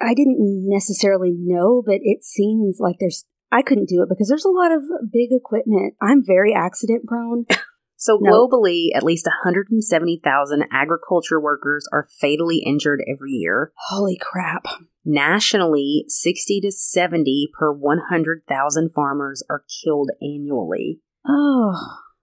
[0.00, 3.24] I didn't necessarily know, but it seems like there's.
[3.50, 5.94] I couldn't do it because there's a lot of big equipment.
[6.00, 7.44] I'm very accident prone.
[8.02, 8.48] So No.
[8.48, 13.70] globally, at least 170,000 agriculture workers are fatally injured every year.
[13.90, 14.64] Holy crap!
[15.04, 21.00] Nationally, 60 to 70 per 100,000 farmers are killed annually.
[21.28, 21.76] Oh,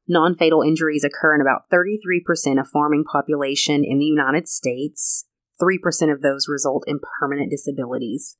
[0.05, 5.27] Non fatal injuries occur in about 33% of farming population in the United States.
[5.61, 8.35] 3% of those result in permanent disabilities.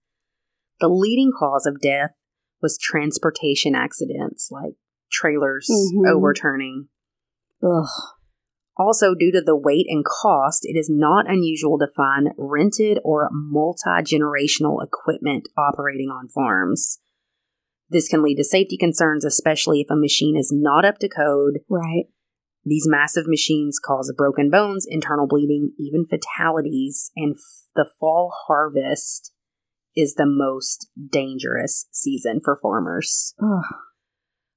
[0.82, 2.12] The leading cause of death
[2.62, 4.73] was transportation accidents like
[5.10, 6.06] trailers Mhm.
[6.06, 6.89] overturning.
[7.63, 7.89] Ugh.
[8.78, 13.30] Also, due to the weight and cost, it is not unusual to find rented or
[13.32, 17.00] multi generational equipment operating on farms.
[17.89, 21.60] This can lead to safety concerns, especially if a machine is not up to code.
[21.67, 22.06] Right.
[22.63, 29.34] These massive machines cause broken bones, internal bleeding, even fatalities, and f- the fall harvest
[29.95, 33.34] is the most dangerous season for farmers.
[33.41, 33.63] Ugh.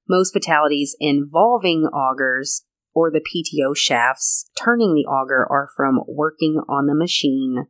[0.07, 6.87] Most fatalities involving augers or the PTO shafts turning the auger are from working on
[6.87, 7.67] the machine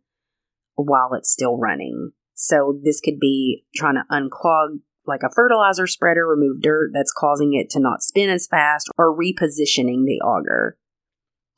[0.75, 2.11] while it's still running.
[2.33, 7.53] So this could be trying to unclog like a fertilizer spreader, remove dirt that's causing
[7.53, 10.77] it to not spin as fast, or repositioning the auger.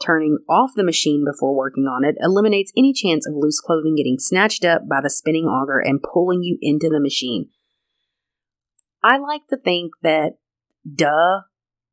[0.03, 4.17] Turning off the machine before working on it eliminates any chance of loose clothing getting
[4.19, 7.49] snatched up by the spinning auger and pulling you into the machine.
[9.01, 10.33] I like to think that,
[10.91, 11.41] duh,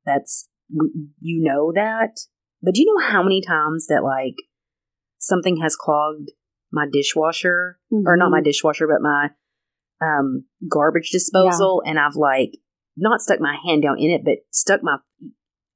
[0.05, 0.49] that's,
[1.21, 2.17] you know that.
[2.63, 4.37] But do you know how many times that, like,
[5.19, 6.31] something has clogged
[6.73, 7.79] my dishwasher?
[8.07, 8.45] Or not my Mhm.
[8.45, 9.31] dishwasher, but my
[10.01, 11.83] um, garbage disposal.
[11.87, 12.59] And I've, like,
[12.97, 14.97] not stuck my hand down in it, but stuck my.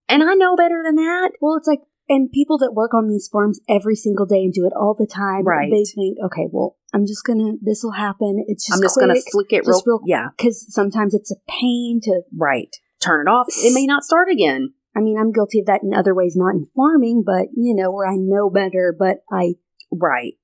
[0.09, 1.33] And I know better than that.
[1.41, 4.65] Well, it's like, and people that work on these farms every single day and do
[4.67, 5.71] it all the time, Right.
[5.71, 8.45] They think, okay, well, I'm just gonna, this will happen.
[8.47, 11.37] It's just, I'm just going to flick it real, real- Yeah, because sometimes it's a
[11.49, 12.23] pain to.
[12.37, 12.75] right.
[13.03, 13.47] Turn it off.
[13.49, 14.73] It may not start again.
[14.97, 17.93] I mean, I'm guilty of that in other ways, not in farming, but you know,
[17.93, 19.55] where I know better, but I,
[19.93, 20.35] Right.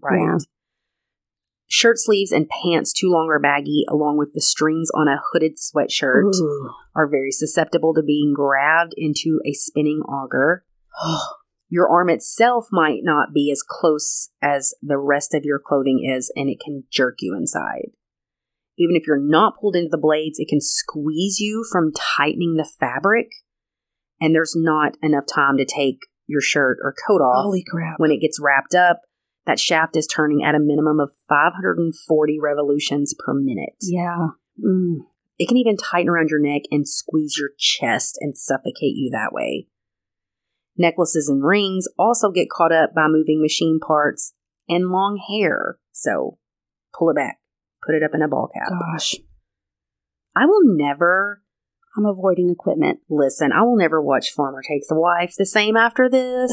[0.00, 0.20] Right.
[0.20, 0.38] Yeah.
[1.68, 5.52] Shirt sleeves and pants too long or baggy, along with the strings on a hooded
[5.56, 6.70] sweatshirt, Ooh.
[6.96, 10.64] are very susceptible to being grabbed into a spinning auger.
[11.68, 16.32] Your arm itself might not be as close as the rest of your clothing is,
[16.34, 17.90] and it can jerk you inside.
[18.76, 22.68] Even if you're not pulled into the blades, it can squeeze you from tightening the
[22.80, 23.28] fabric,
[24.20, 27.98] and there's not enough time to take your shirt or coat off holy crap!
[27.98, 29.00] when it gets wrapped up,
[29.46, 33.74] that shaft is turning at a minimum of 540 revolutions per minute.
[33.82, 34.28] yeah.
[34.64, 34.98] Mm.
[35.38, 39.32] It can even tighten around your neck and squeeze your chest and suffocate you that
[39.32, 39.68] way.
[40.76, 44.34] Necklaces and rings also get caught up by moving machine parts
[44.68, 45.78] and long hair.
[45.92, 46.36] So
[46.96, 47.38] pull it back,
[47.84, 48.68] put it up in a ball cap.
[48.68, 49.14] Gosh.
[50.36, 51.42] I will never
[51.96, 53.00] I'm avoiding equipment.
[53.08, 56.52] Listen, I will never watch Farmer Takes a Wife the same after this.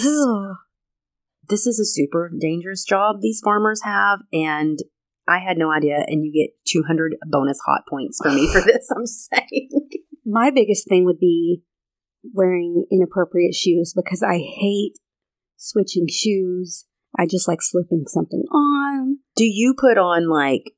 [1.49, 4.79] This is a super dangerous job these farmers have, and
[5.27, 6.03] I had no idea.
[6.07, 8.89] And you get 200 bonus hot points for me for this.
[8.95, 9.69] I'm saying.
[10.25, 11.61] My biggest thing would be
[12.33, 14.93] wearing inappropriate shoes because I hate
[15.55, 16.85] switching shoes.
[17.17, 19.19] I just like slipping something on.
[19.35, 20.71] Do you put on like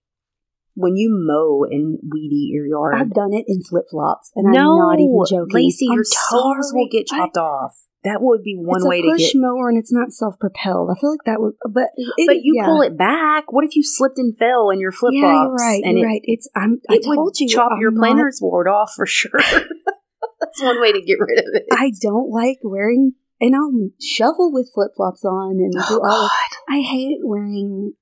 [0.79, 2.95] when you mow and weed eat your yard?
[2.95, 5.51] I've done it in flip flops, and no, I'm not even joking.
[5.51, 7.75] Lacey, I'm your toes will get chopped off.
[8.05, 9.41] That would be I- one it's way a to push get.
[9.41, 10.89] mower, and it's not self propelled.
[10.89, 12.65] I feel like that would, but it, But you yeah.
[12.65, 13.51] pull it back.
[13.51, 15.21] What if you slipped and fell in your flip flops?
[15.21, 15.81] Yeah, you're right.
[15.83, 16.21] And you're it, right.
[16.23, 16.79] It's I'm.
[16.89, 19.31] I told you, chop I'm your planter's board off for sure.
[20.39, 21.65] That's one way to get rid of it.
[21.71, 26.27] I don't like wearing, and I'll shovel with flip flops on and do oh all.
[26.29, 27.93] God, I hate wearing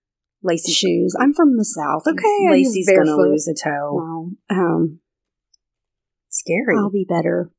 [0.44, 1.16] Lacey's shoes.
[1.20, 2.04] I'm from the south.
[2.08, 4.36] Okay, Lacey's gonna lose a toe.
[4.50, 5.00] No, um,
[6.30, 6.76] Scary.
[6.78, 7.52] I'll be better.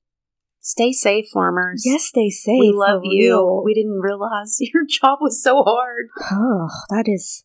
[0.61, 1.83] Stay safe, farmers.
[1.85, 2.61] Yes, stay safe.
[2.61, 3.63] we love you.
[3.65, 6.07] We didn't realize your job was so hard.
[6.31, 7.45] Oh, that is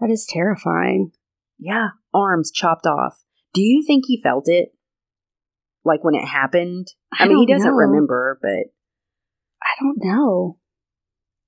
[0.00, 1.12] that is terrifying.
[1.58, 3.22] Yeah, arms chopped off.
[3.52, 4.70] Do you think he felt it?
[5.84, 6.88] Like when it happened?
[7.16, 7.76] I, I mean, he doesn't know.
[7.76, 8.72] remember, but
[9.62, 10.58] I don't know.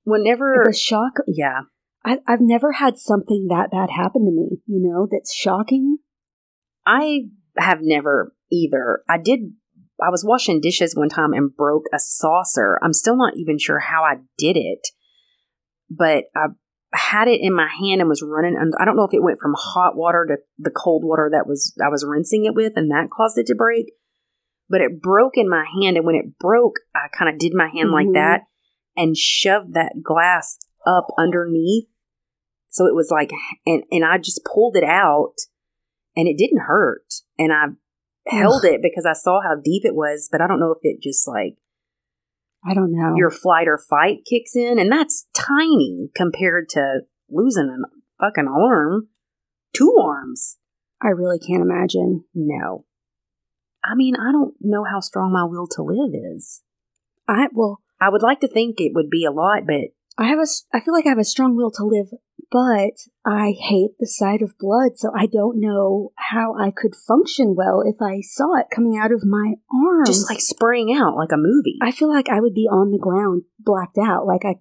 [0.05, 0.63] whenever.
[0.67, 1.15] The shock.
[1.27, 1.63] yeah.
[2.07, 4.59] I, I've never had something that bad happen to me.
[4.67, 5.99] You know, that's shocking.
[6.87, 7.23] I
[7.59, 9.03] have never either.
[9.09, 9.41] I did.
[10.01, 12.79] I was washing dishes one time and broke a saucer.
[12.81, 14.87] I'm still not even sure how I did it,
[15.91, 16.47] but I
[16.95, 18.57] had it in my hand and was running.
[18.57, 21.49] And I don't know if it went from hot water to the cold water that
[21.49, 23.87] was I was rinsing it with, and that caused it to break.
[24.69, 27.69] But it broke in my hand, and when it broke, I kind of did my
[27.69, 28.15] hand like Mhm.
[28.15, 28.43] that
[28.97, 31.89] and shoved that glass up underneath.
[32.77, 33.33] So it was like,
[33.65, 35.33] and and I just pulled it out,
[36.15, 37.07] and it didn't hurt,
[37.39, 37.69] and I
[38.27, 41.01] held it because I saw how deep it was, but I don't know if it
[41.03, 41.57] just like
[42.63, 43.15] I don't know.
[43.17, 49.09] your flight or fight kicks in, and that's tiny compared to losing a fucking arm,
[49.73, 50.59] two arms.
[51.01, 52.25] I really can't imagine.
[52.35, 52.85] No,
[53.83, 56.63] I mean I don't know how strong my will to live is.
[57.27, 60.41] I well, I would like to think it would be a lot, but I have
[60.41, 60.47] a.
[60.75, 62.09] I feel like I have a strong will to live,
[62.51, 64.93] but I hate the sight of blood.
[64.97, 69.13] So I don't know how I could function well if I saw it coming out
[69.13, 70.05] of my arm.
[70.07, 71.79] just like spraying out like a movie.
[71.83, 74.57] I feel like I would be on the ground, blacked out, like I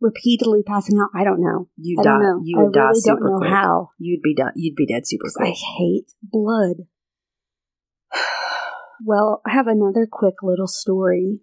[0.00, 1.08] repeatedly passing out.
[1.14, 1.68] I don't know.
[1.76, 2.10] you I die.
[2.10, 2.40] don't know.
[2.44, 3.50] You I would die really super don't know quick.
[3.50, 3.90] how.
[3.98, 4.52] You'd be done.
[4.56, 6.76] You'd be dead super 'cause I hate blood.
[9.04, 11.40] Well, I have another quick little story.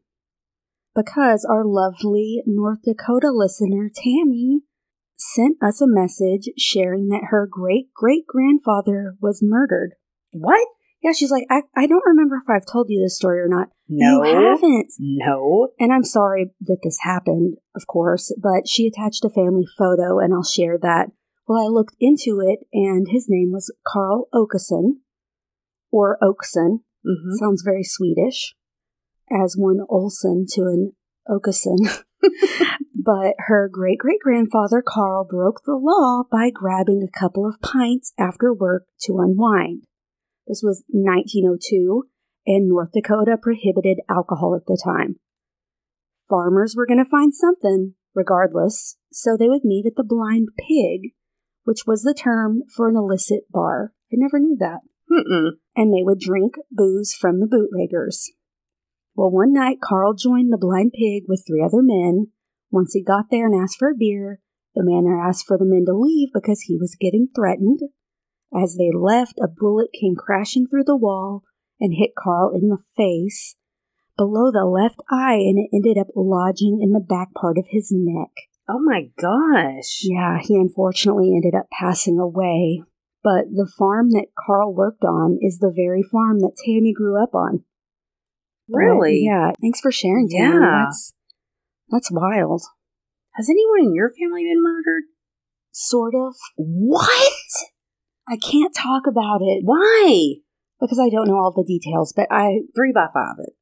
[0.95, 4.61] Because our lovely North Dakota listener, Tammy,
[5.21, 9.93] sent us a message sharing that her great great grandfather was murdered.
[10.31, 10.67] What?
[11.03, 13.69] Yeah, she's like, I, I don't remember if I've told you this story or not.
[13.87, 14.23] No.
[14.23, 14.91] You haven't.
[14.99, 15.69] No.
[15.79, 20.33] And I'm sorry that this happened, of course, but she attached a family photo, and
[20.33, 21.07] I'll share that.
[21.47, 24.97] Well, I looked into it, and his name was Carl Okeson,
[25.91, 26.81] or Oakson.
[27.03, 28.55] hmm Sounds very Swedish,
[29.31, 30.93] as one Olson to an
[31.27, 32.03] Okeson.
[32.95, 38.13] but her great great grandfather, Carl, broke the law by grabbing a couple of pints
[38.17, 39.83] after work to unwind.
[40.47, 42.07] This was 1902,
[42.45, 45.15] and North Dakota prohibited alcohol at the time.
[46.29, 51.11] Farmers were going to find something, regardless, so they would meet at the Blind Pig,
[51.63, 53.93] which was the term for an illicit bar.
[54.11, 54.79] I never knew that
[55.11, 55.51] Mm-mm.
[55.75, 58.31] and they would drink booze from the bootleggers.
[59.15, 62.27] Well, one night Carl joined the blind pig with three other men.
[62.71, 64.39] Once he got there and asked for a beer,
[64.75, 67.79] the man there asked for the men to leave because he was getting threatened.
[68.55, 71.43] As they left, a bullet came crashing through the wall
[71.79, 73.55] and hit Carl in the face,
[74.17, 77.89] below the left eye, and it ended up lodging in the back part of his
[77.91, 78.29] neck.
[78.69, 80.01] Oh my gosh.
[80.03, 82.83] Yeah, he unfortunately ended up passing away.
[83.23, 87.35] But the farm that Carl worked on is the very farm that Tammy grew up
[87.35, 87.63] on.
[88.71, 89.21] But, Really?
[89.25, 89.51] yeah.
[89.61, 90.55] Thanks for sharing, Tammy.
[90.55, 90.83] Yeah.
[90.85, 91.13] That's
[91.89, 92.61] that's wild.
[93.35, 95.03] Has anyone in your family been murdered?
[95.71, 96.35] Sort of.
[96.57, 97.33] What?
[98.27, 100.35] I can't talk about it Why?
[100.79, 103.53] because I don't know all the details, but I Three by five it.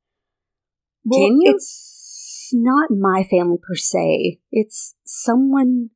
[1.05, 1.53] well, Can you?
[1.55, 4.39] It's not my family per se.
[4.51, 5.89] It's someone.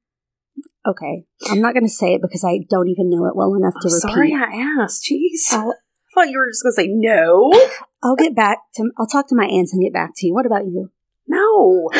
[0.86, 3.74] Okay, I'm not going to say it because I don't even know it well enough
[3.82, 4.12] to I'm repeat.
[4.14, 5.04] sorry I asked.
[5.10, 5.52] Jeez.
[5.54, 5.76] I'll, I
[6.14, 7.52] thought you were just going to say no.
[8.04, 8.92] I'll get back to.
[8.98, 10.34] I'll talk to my aunts and get back to you.
[10.34, 10.92] What about you?
[11.28, 11.90] No.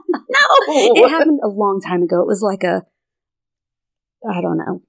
[0.30, 0.46] No.
[0.68, 2.20] It happened a long time ago.
[2.20, 2.84] It was like a.
[4.28, 4.82] I don't know.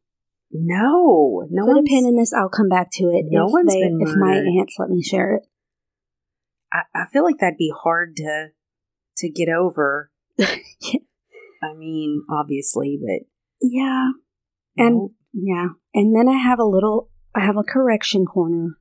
[0.51, 1.47] No.
[1.49, 2.31] No Put a pin in this.
[2.31, 3.25] I'll come back to it.
[3.27, 5.47] No if one's they, been if my aunts let me share it.
[6.71, 8.49] I, I feel like that'd be hard to
[9.17, 10.11] to get over.
[10.39, 10.99] Yeah.
[11.63, 13.27] I mean, obviously, but
[13.61, 14.09] Yeah.
[14.77, 15.69] And yeah.
[15.93, 18.77] And then I have a little I have a correction corner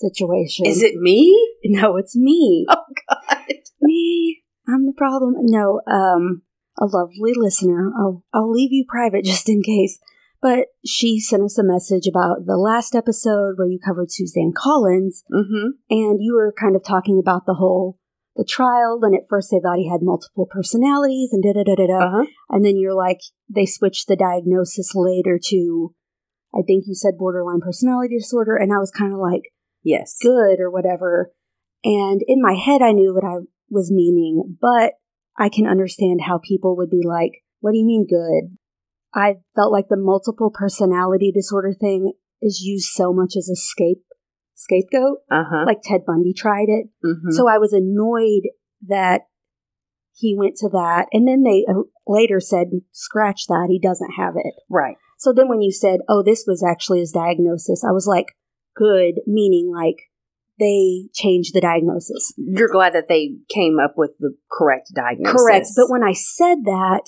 [0.00, 0.66] situation.
[0.66, 1.36] is it me?
[1.64, 2.66] No, it's me.
[2.70, 3.44] Oh God!
[3.82, 4.42] me.
[4.66, 5.34] I'm the problem.
[5.40, 6.42] No, um
[6.78, 7.92] a lovely listener.
[7.98, 9.98] I'll I'll leave you private just in case.
[10.42, 15.22] But she sent us a message about the last episode where you covered Suzanne Collins
[15.30, 15.66] Mm-hmm.
[15.90, 17.98] and you were kind of talking about the whole
[18.36, 21.74] the trial and at first they thought he had multiple personalities and da da da
[21.74, 22.26] da da Uh huh.
[22.48, 23.18] and then you're like
[23.54, 25.92] they switched the diagnosis later to
[26.54, 29.42] i think you said borderline personality disorder and i was kind of like
[29.82, 30.16] Yes.
[30.22, 31.32] good or whatever
[31.84, 33.36] and in my head i knew what i
[33.70, 34.94] was meaning but
[35.38, 38.56] i can understand how people would be like what do you mean good
[39.14, 42.12] i felt like the multiple personality disorder thing
[42.42, 44.02] is used so much as a scape
[44.54, 45.64] scapegoat Uh huh.
[45.66, 47.30] like ted bundy tried it mm-hmm.
[47.30, 48.50] so I was annoyed
[48.86, 49.22] that
[50.20, 51.06] he went to that.
[51.12, 54.54] And then they uh, later said, scratch that, he doesn't have it.
[54.68, 54.96] right.
[55.18, 58.26] So then when you said, oh, this was actually his diagnosis, I was like,
[58.76, 59.96] good, meaning like
[60.58, 62.34] they changed the diagnosis.
[62.36, 65.32] You're glad that they came up with the correct diagnosis.
[65.40, 65.66] Correct.
[65.76, 67.02] But when I said that,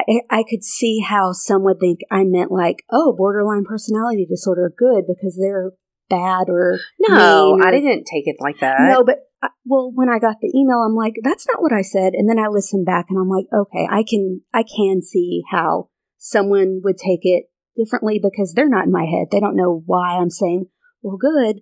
[0.00, 4.72] I, I could see how some would think I meant like, oh, borderline personality disorder,
[4.76, 5.72] good, because they're
[6.08, 8.78] bad or no, or- I didn't take it like that.
[8.80, 11.82] No, but I- well, when I got the email, I'm like, that's not what I
[11.82, 12.14] said.
[12.14, 15.88] And then I listened back and I'm like, okay, I can, I can see how
[16.18, 17.44] someone would take it
[17.76, 19.28] differently because they're not in my head.
[19.30, 20.66] They don't know why I'm saying,
[21.02, 21.60] well, good.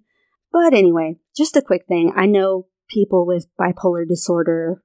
[0.53, 2.13] But anyway, just a quick thing.
[2.17, 4.83] I know people with bipolar disorder,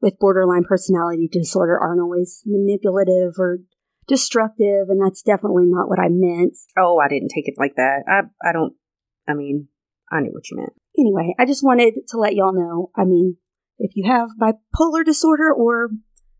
[0.00, 3.58] with borderline personality disorder aren't always manipulative or
[4.06, 4.88] destructive.
[4.88, 6.56] And that's definitely not what I meant.
[6.78, 8.04] Oh, I didn't take it like that.
[8.08, 8.74] I I don't.
[9.28, 9.68] I mean,
[10.10, 10.72] I knew what you meant.
[10.98, 12.90] anyway, I just wanted to let y'all know.
[12.96, 13.36] I mean,
[13.78, 15.90] if you have bipolar disorder or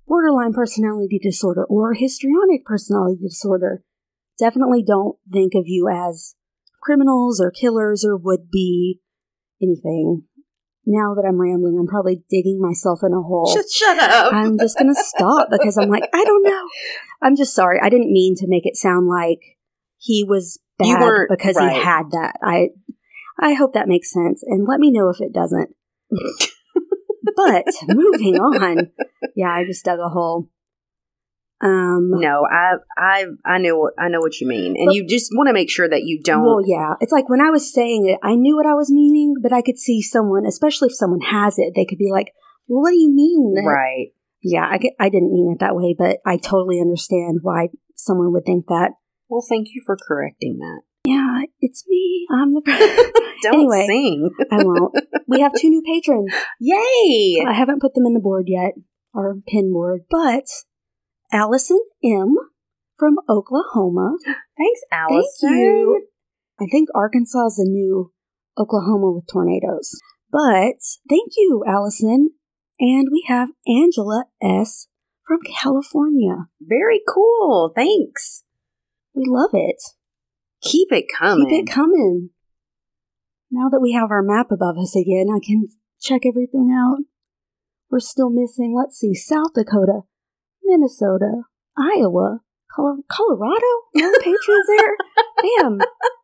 [0.07, 3.83] borderline personality disorder or histrionic personality disorder,
[4.39, 6.35] definitely don't think of you as
[6.81, 9.01] criminals or killers or would be
[9.63, 10.25] anything.
[10.87, 13.53] Now that I'm rambling, I'm probably digging myself in a hole.
[13.55, 14.33] Shut, shut up.
[14.33, 16.67] I'm just going to stop because I'm like, I don't know.
[17.21, 17.79] I'm just sorry.
[17.83, 19.41] I didn't mean to make it sound like
[19.99, 21.73] he was bad because right.
[21.73, 22.37] he had that.
[22.43, 22.69] I
[23.39, 25.71] I hope that makes sense and let me know if it doesn't.
[27.37, 28.91] but moving on.
[29.37, 30.49] Yeah, I just dug a hole.
[31.61, 35.07] Um no, I I I know what I know what you mean, and But- you
[35.07, 36.45] just want to make sure that you don't.
[36.45, 36.95] Well, yeah.
[37.01, 39.63] It's like when I was saying it, I knew what I was meaning, but I
[39.63, 42.33] could see someone, especially if someone has it, they could be like,
[42.69, 44.13] "Well, what do you mean?" right.
[44.41, 48.45] Yeah, I, I didn't mean it that way, but I totally understand why someone would
[48.47, 48.93] think that.
[49.29, 50.83] Well, thank you for correcting that.
[51.05, 52.25] Yeah, it's me.
[52.31, 52.63] I'm the.
[53.43, 53.87] Don't Anyway.
[53.87, 54.31] sing.
[54.53, 54.95] I won't.
[55.27, 56.33] We have two new patrons.
[56.61, 57.43] Yay!
[57.47, 58.75] I haven't put them in the board yet,
[59.15, 60.45] our pin board, but
[61.33, 62.37] Allison M
[62.97, 64.17] from Oklahoma.
[64.25, 65.49] Thanks, Allison.
[65.49, 66.07] Thank you.
[66.61, 68.13] I think Arkansas is the new
[68.59, 69.93] Oklahoma with tornadoes.
[70.31, 72.31] But thank you, Allison.
[72.81, 74.89] And we have Angela S
[75.27, 76.47] from California.
[76.61, 77.73] Very cool.
[77.75, 78.45] Thanks.
[79.15, 79.83] We love it.
[80.63, 81.49] Keep it coming.
[81.49, 82.31] Keep it coming.
[83.51, 85.67] Now that we have our map above us again, I can
[86.01, 87.05] check everything out.
[87.91, 90.03] We're still missing, let's see, South Dakota,
[90.69, 91.43] Minnesota,
[91.77, 92.41] Iowa,
[92.75, 93.73] Colo- Colorado?
[93.95, 94.97] No patrons there?
[95.59, 95.79] Damn.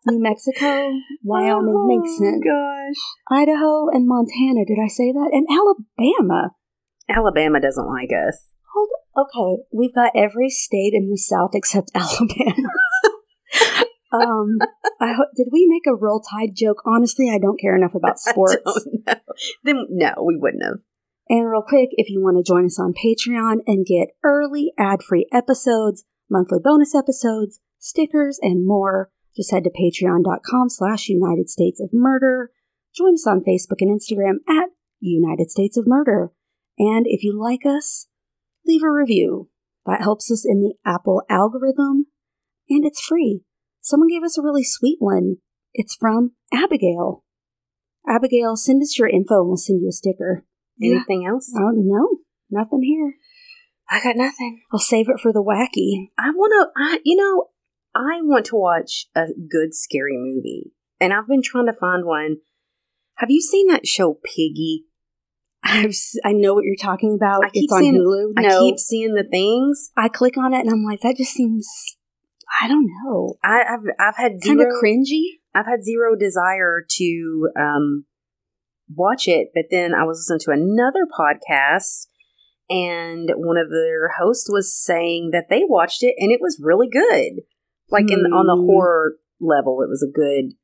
[0.06, 0.90] New Mexico,
[1.22, 2.44] Wyoming, makes sense.
[2.46, 3.40] Oh, Gosh.
[3.42, 5.30] Idaho and Montana, did I say that?
[5.32, 6.50] And Alabama.
[7.08, 8.50] Alabama doesn't like us.
[8.74, 12.68] Hold Okay, we've got every state in the South except Alabama.
[14.12, 14.58] um,
[15.00, 16.82] I ho- did we make a roll tide joke?
[16.86, 18.56] Honestly, I don't care enough about sports.
[19.06, 19.34] I don't know.
[19.62, 20.80] Then no, we wouldn't have.
[21.28, 25.28] And real quick, if you want to join us on Patreon and get early ad-free
[25.32, 31.90] episodes, monthly bonus episodes, stickers, and more, just head to patreon.com slash United States of
[31.92, 32.50] Murder.
[32.94, 34.68] Join us on Facebook and Instagram at
[35.00, 36.32] United States of Murder.
[36.78, 38.08] And if you like us,
[38.66, 39.48] leave a review.
[39.86, 42.06] That helps us in the Apple algorithm,
[42.68, 43.42] and it's free.
[43.80, 45.36] Someone gave us a really sweet one.
[45.74, 47.22] It's from Abigail.
[48.08, 50.44] Abigail, send us your info and we'll send you a sticker.
[50.82, 51.52] Anything else?
[51.56, 52.18] Oh, no,
[52.50, 53.14] nothing here.
[53.90, 54.62] I got nothing.
[54.72, 56.08] I'll save it for the wacky.
[56.18, 56.82] I want to.
[56.82, 57.48] I you know,
[57.94, 62.36] I want to watch a good scary movie, and I've been trying to find one.
[63.16, 64.84] Have you seen that show Piggy?
[65.62, 65.94] I've,
[66.24, 67.44] I know what you're talking about.
[67.44, 68.32] I keep It's on seeing- Hulu.
[68.36, 69.90] I no, keep seeing the things.
[69.96, 71.66] I click on it and I'm like, that just seems,
[72.62, 75.38] I don't know, I, I've I've had kind of cringy.
[75.54, 78.04] I've had zero desire to um
[78.92, 82.06] watch it, but then I was listening to another podcast
[82.70, 86.88] and one of their hosts was saying that they watched it and it was really
[86.88, 87.42] good.
[87.90, 88.66] Like in on the Hmm.
[88.66, 90.54] horror level, it was a good.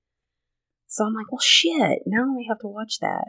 [0.87, 2.03] So I'm like, well, shit.
[2.07, 3.29] Now I have to watch that.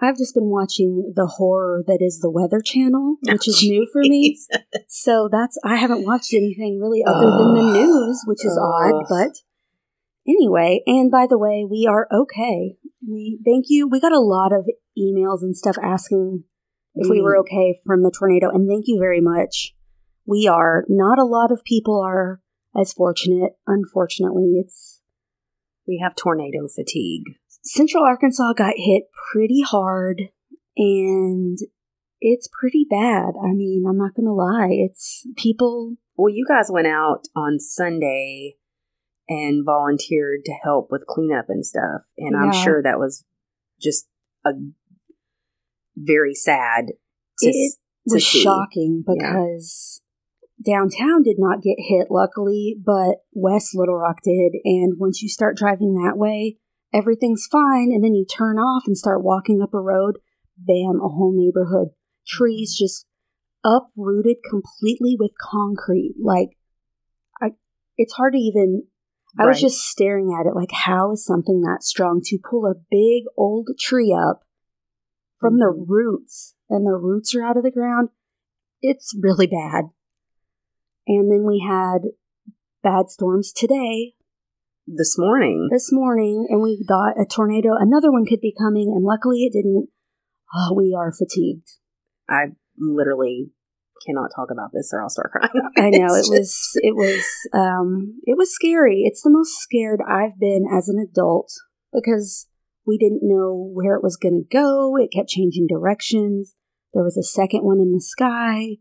[0.00, 4.00] I've just been watching the horror that is the Weather Channel, which is new for
[4.02, 4.38] me.
[4.88, 9.38] So that's I haven't watched anything really other than the news, which is odd, but
[10.28, 12.76] anyway, and by the way, we are okay.
[13.06, 13.88] We thank you.
[13.88, 14.66] We got a lot of
[14.98, 16.44] emails and stuff asking
[16.94, 17.40] if we were Mm.
[17.40, 19.74] okay from the tornado, and thank you very much.
[20.26, 20.84] We are.
[20.88, 22.40] Not a lot of people are
[22.76, 23.52] as fortunate.
[23.66, 25.00] Unfortunately, it's
[25.86, 27.24] We have tornado fatigue.
[27.64, 30.22] Central Arkansas got hit pretty hard
[30.76, 31.58] and
[32.20, 33.34] it's pretty bad.
[33.42, 34.68] I mean, I'm not going to lie.
[34.70, 38.58] It's people Well, you guys went out on Sunday
[39.28, 42.02] and volunteered to help with cleanup and stuff.
[42.18, 43.24] And I'm sure that was
[43.80, 44.06] just
[44.44, 44.50] a
[45.96, 46.86] very sad
[47.38, 47.72] to, It
[48.08, 48.42] to was see.
[48.42, 49.14] shocking Yeah.
[49.14, 50.02] because
[50.64, 54.52] downtown did not get hit, luckily, but West Little Rock did.
[54.64, 56.58] And once you start driving that way,
[56.92, 57.90] everything's fine.
[57.92, 60.16] And then you turn off and start walking up a road,
[60.56, 61.88] bam, a whole neighborhood.
[62.26, 63.06] Trees just
[63.64, 66.14] uprooted completely with concrete.
[66.22, 66.50] Like,
[67.40, 67.52] I,
[67.96, 68.84] it's hard to even.
[69.38, 72.74] I was just staring at it like, how is something that strong to pull a
[72.90, 74.44] big old tree up
[75.38, 75.88] from the Mhm.
[75.88, 78.10] roots and the roots are out of the ground?
[78.82, 79.90] It's really bad.
[81.06, 82.12] And then we had
[82.82, 84.14] bad storms today,
[84.86, 85.68] this morning.
[85.70, 89.52] this morning, and we got a tornado, another one could be coming, and luckily it
[89.52, 89.88] didn't.
[90.54, 91.78] Oh, we are fatigued.
[92.28, 93.52] I literally
[94.06, 95.50] cannot talk about this or I'll start crying.
[95.76, 99.02] I know it was it was um it was scary.
[99.04, 101.52] It's the most scared I've been as an adult
[101.92, 102.48] because
[102.86, 104.96] we didn't know where it was going to go.
[104.96, 106.54] It kept changing directions.
[106.92, 108.76] There was a second one in the sky.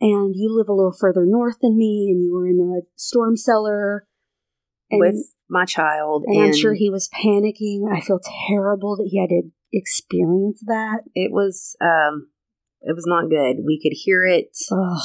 [0.00, 3.36] And you live a little further north than me and you were in a storm
[3.36, 4.06] cellar.
[4.90, 6.24] And, with my child.
[6.26, 7.82] and I'm sure he was panicking.
[7.90, 9.42] I feel terrible that he had to
[9.72, 11.02] experience that.
[11.14, 12.28] it was um
[12.84, 13.64] it was not good.
[13.64, 14.56] We could hear it.
[14.70, 15.02] Ugh.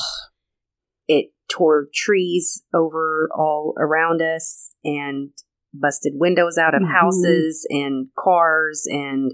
[1.08, 5.30] It tore trees over all around us and
[5.74, 6.92] busted windows out of Mhm.
[6.92, 9.34] houses and cars and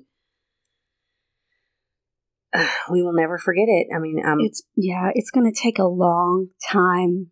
[2.91, 3.87] we will never forget it.
[3.95, 7.31] I mean, um, it's yeah it's going to take a long time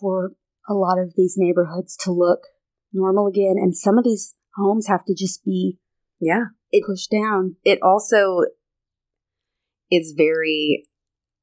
[0.00, 0.32] for
[0.68, 2.40] a lot of these neighborhoods to look
[2.92, 5.78] normal again and some of these homes have to just be
[6.20, 6.44] yeah.
[6.70, 8.40] It pushed down it also
[9.90, 10.84] is very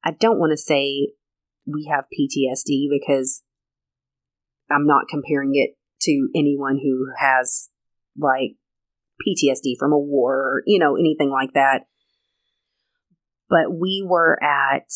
[0.04, 1.08] I don't want to say
[1.66, 3.42] we have PTSD because
[4.70, 7.70] I'm not comparing it to anyone who has
[8.18, 8.56] like
[9.26, 11.86] PTSD from a war or you know anything like that
[13.48, 14.88] but we were at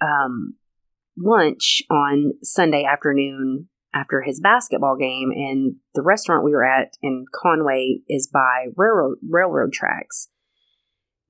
[0.00, 0.54] um
[1.16, 7.24] lunch on Sunday afternoon after his basketball game and the restaurant we were at in
[7.34, 10.28] Conway is by railroad railroad tracks.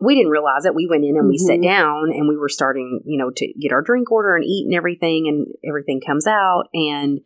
[0.00, 0.74] We didn't realize it.
[0.74, 1.64] We went in and we sat Mhm.
[1.64, 4.74] down and we were starting, you know, to get our drink order and eat and
[4.74, 7.20] everything and everything comes out and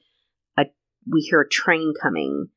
[0.57, 0.65] a,
[1.11, 2.49] we hear a train coming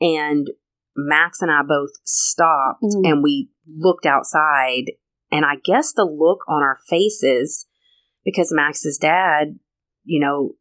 [0.00, 0.50] and
[0.94, 3.08] Max and I both stopped Mm.
[3.10, 4.92] and we looked outside
[5.32, 7.66] and I guess the look on our faces
[8.24, 9.58] because Max's dad,
[10.04, 10.56] you know,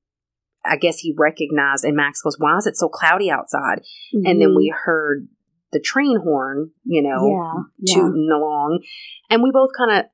[0.63, 3.81] I guess he recognized, and Max goes, Why is it so cloudy outside?
[4.13, 5.27] And then we heard
[5.71, 8.83] the train horn, you know, yeah yeah tooting along.
[9.29, 10.05] And we both kind of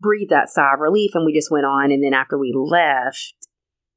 [0.00, 1.90] breathed that sigh of relief and we just went on.
[1.90, 3.34] And then after we left,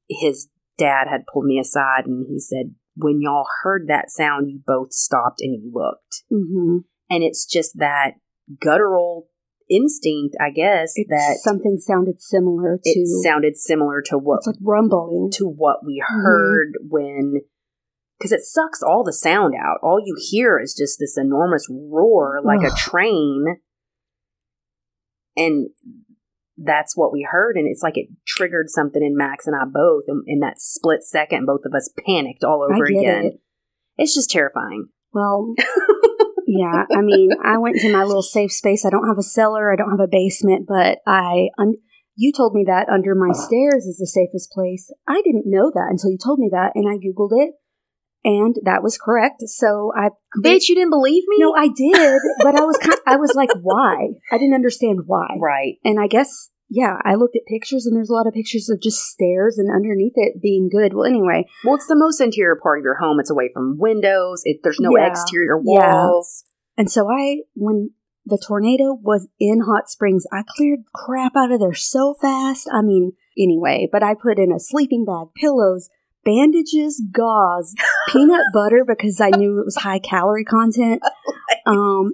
[0.08, 0.48] his
[0.78, 4.92] dad had pulled me aside and he said, When y'all heard that sound, you both
[4.92, 6.24] stopped and you looked.
[6.30, 6.78] hmm
[7.10, 8.12] And it's just that
[8.60, 9.28] guttural
[9.70, 14.48] instinct, I guess, it's that something sounded similar to it sounded similar to what it's
[14.48, 16.22] like rumbling to what we Mhm.
[16.24, 17.42] heard when
[18.20, 19.78] because it sucks all the sound out.
[19.82, 23.56] All you hear is just this enormous roar like a train.
[25.36, 25.70] And
[26.58, 27.56] that's what we heard.
[27.56, 30.04] And it's like it triggered something in Max and I both.
[30.08, 33.24] And in that split second, both of us panicked all I over get again.
[33.24, 33.40] it.
[33.96, 34.88] It's just terrifying.
[35.14, 35.54] well
[36.46, 39.72] yeah i mean i went to my little safe space i don't have a cellar
[39.72, 41.76] i don't have a basement but i un-
[42.16, 45.86] you told me that under my stairs is the safest place i didn't know that
[45.90, 47.54] until you told me that and i googled it
[48.24, 50.08] and that was correct so i
[50.44, 51.36] Bitch, you didn't believe me?
[51.38, 55.36] no i did but i was kind i was like why i didn't understand why
[55.40, 55.74] right.
[55.84, 58.80] and i guess yeah i looked at pictures and there's a lot of pictures of
[58.80, 62.78] just stairs and underneath it being good well anyway Well, it's the most interior part
[62.78, 63.18] of your home.
[63.18, 64.42] It's away from windows.
[64.44, 65.06] It, there's no Yeah.
[65.08, 65.94] exterior Yeah.
[65.94, 66.44] walls.
[66.76, 67.90] And so I, when
[68.26, 70.24] the tornado was in Hot Springs.
[70.32, 72.68] I cleared crap out of there so fast.
[72.72, 75.88] I mean, anyway, but I put in a sleeping bag, pillows,
[76.24, 77.74] bandages, gauze,
[78.08, 81.02] peanut butter because I knew it was high calorie content.
[81.66, 82.12] Um,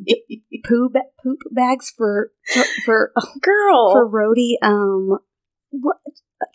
[0.65, 3.93] poop poop bags for for, for Girl.
[3.93, 4.55] for Rhodey.
[4.61, 5.19] Um,
[5.71, 5.99] what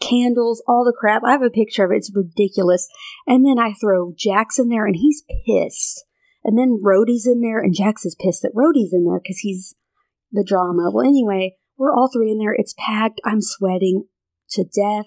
[0.01, 1.23] candles, all the crap.
[1.23, 1.97] I have a picture of it.
[1.97, 2.87] It's ridiculous.
[3.27, 6.03] And then I throw Jax in there, and he's pissed.
[6.43, 9.75] And then Rhodey's in there, and Jax is pissed that Rhodey's in there because he's
[10.31, 10.89] the drama.
[10.91, 12.53] Well, anyway, we're all three in there.
[12.53, 13.21] It's packed.
[13.25, 14.05] I'm sweating
[14.51, 15.05] to death.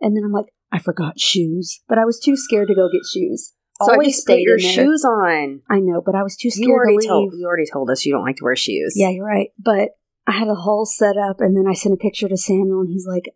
[0.00, 3.02] And then I'm like, I forgot shoes, but I was too scared to go get
[3.12, 3.52] shoes.
[3.82, 5.60] So I Always just put your shoes on.
[5.68, 7.08] I know, but I was too scared You already to leave.
[7.08, 8.94] told you already told us you don't like to wear shoes.
[8.96, 9.48] Yeah, you're right.
[9.58, 9.90] But
[10.26, 13.06] I had a whole setup, and then I sent a picture to Samuel, and he's
[13.06, 13.28] like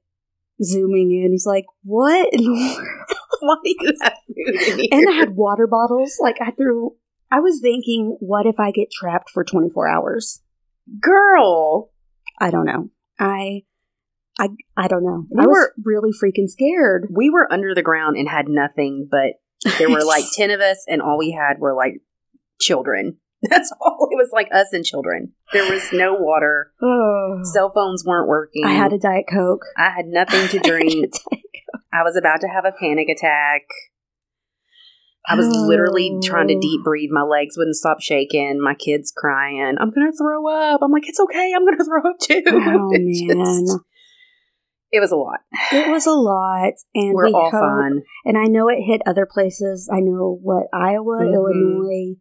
[0.63, 1.33] zooming in.
[1.33, 5.67] He's like, "What?" in the world?" Why do you have food and I had water
[5.67, 6.17] bottles.
[6.21, 6.97] Like I threw.
[7.31, 10.41] I was thinking, what if I get trapped for 24 hours?
[11.01, 11.91] girl.
[12.39, 12.91] I don't know.
[13.19, 13.63] I,
[14.39, 15.25] I, I don't know.
[15.31, 17.09] We I was were- really freaking scared.
[17.11, 19.35] We were under the ground and had nothing, but
[19.79, 21.95] there were like ten of us, and all we had were like
[22.61, 23.17] children.
[23.43, 24.09] That's all.
[24.11, 25.33] It was like us and children.
[25.53, 26.73] There was no water.
[26.83, 27.41] Oh.
[27.45, 28.65] Cell phones weren't working.
[28.65, 29.65] I had a diet coke.
[29.77, 31.13] I had nothing to drink.
[31.93, 33.63] I was about to have a panic attack.
[35.29, 36.21] I was literally Oh.
[36.23, 36.61] trying to oh.
[36.61, 37.11] deep breathe.
[37.11, 38.61] My legs wouldn't stop shaking.
[38.63, 39.77] My kids crying.
[39.81, 40.81] I'm gonna throw up.
[40.83, 41.53] I'm like, it's okay.
[41.55, 42.43] I'm gonna throw up too.
[42.47, 43.79] Oh man, just-
[44.97, 45.41] it was a lot.
[45.73, 48.03] it was a lot, and We're we all hope- fine.
[48.25, 49.89] And I know it hit other places.
[49.93, 51.35] I know what Iowa, Mhm.
[51.35, 52.17] Illinois,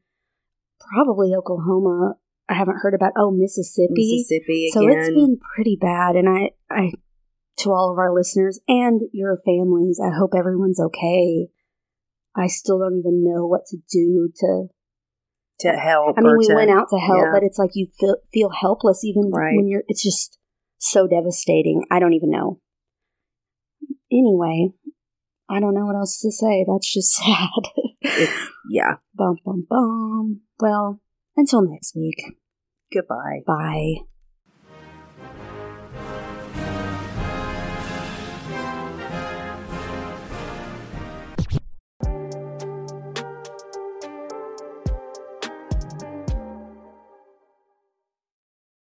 [0.79, 2.15] probably Oklahoma.
[2.47, 3.13] I haven't heard about.
[3.17, 4.17] Oh, Mississippi.
[4.17, 6.15] Mississippi So it's been pretty bad.
[6.15, 6.91] And I, I,
[7.59, 11.47] to all of our listeners and your families, I hope everyone's okay.
[12.35, 14.67] I still don't even know what to do to.
[15.61, 16.17] to help.
[16.17, 17.31] I mean, we to- went out to help, yeah.
[17.33, 19.55] but it's like you feel feel helpless even Right.
[19.55, 19.83] when you're.
[19.87, 20.37] It's just
[20.77, 21.83] so devastating.
[21.89, 22.59] I don't even know.
[24.11, 24.69] Anyway,
[25.49, 26.65] I don't know what else to say.
[26.67, 27.49] That's just sad.
[28.01, 28.95] It's yeah.
[29.13, 30.41] bum bum bum.
[30.59, 31.01] Well,
[31.35, 32.21] until next week.
[32.93, 33.41] Goodbye.
[33.45, 33.95] Bye.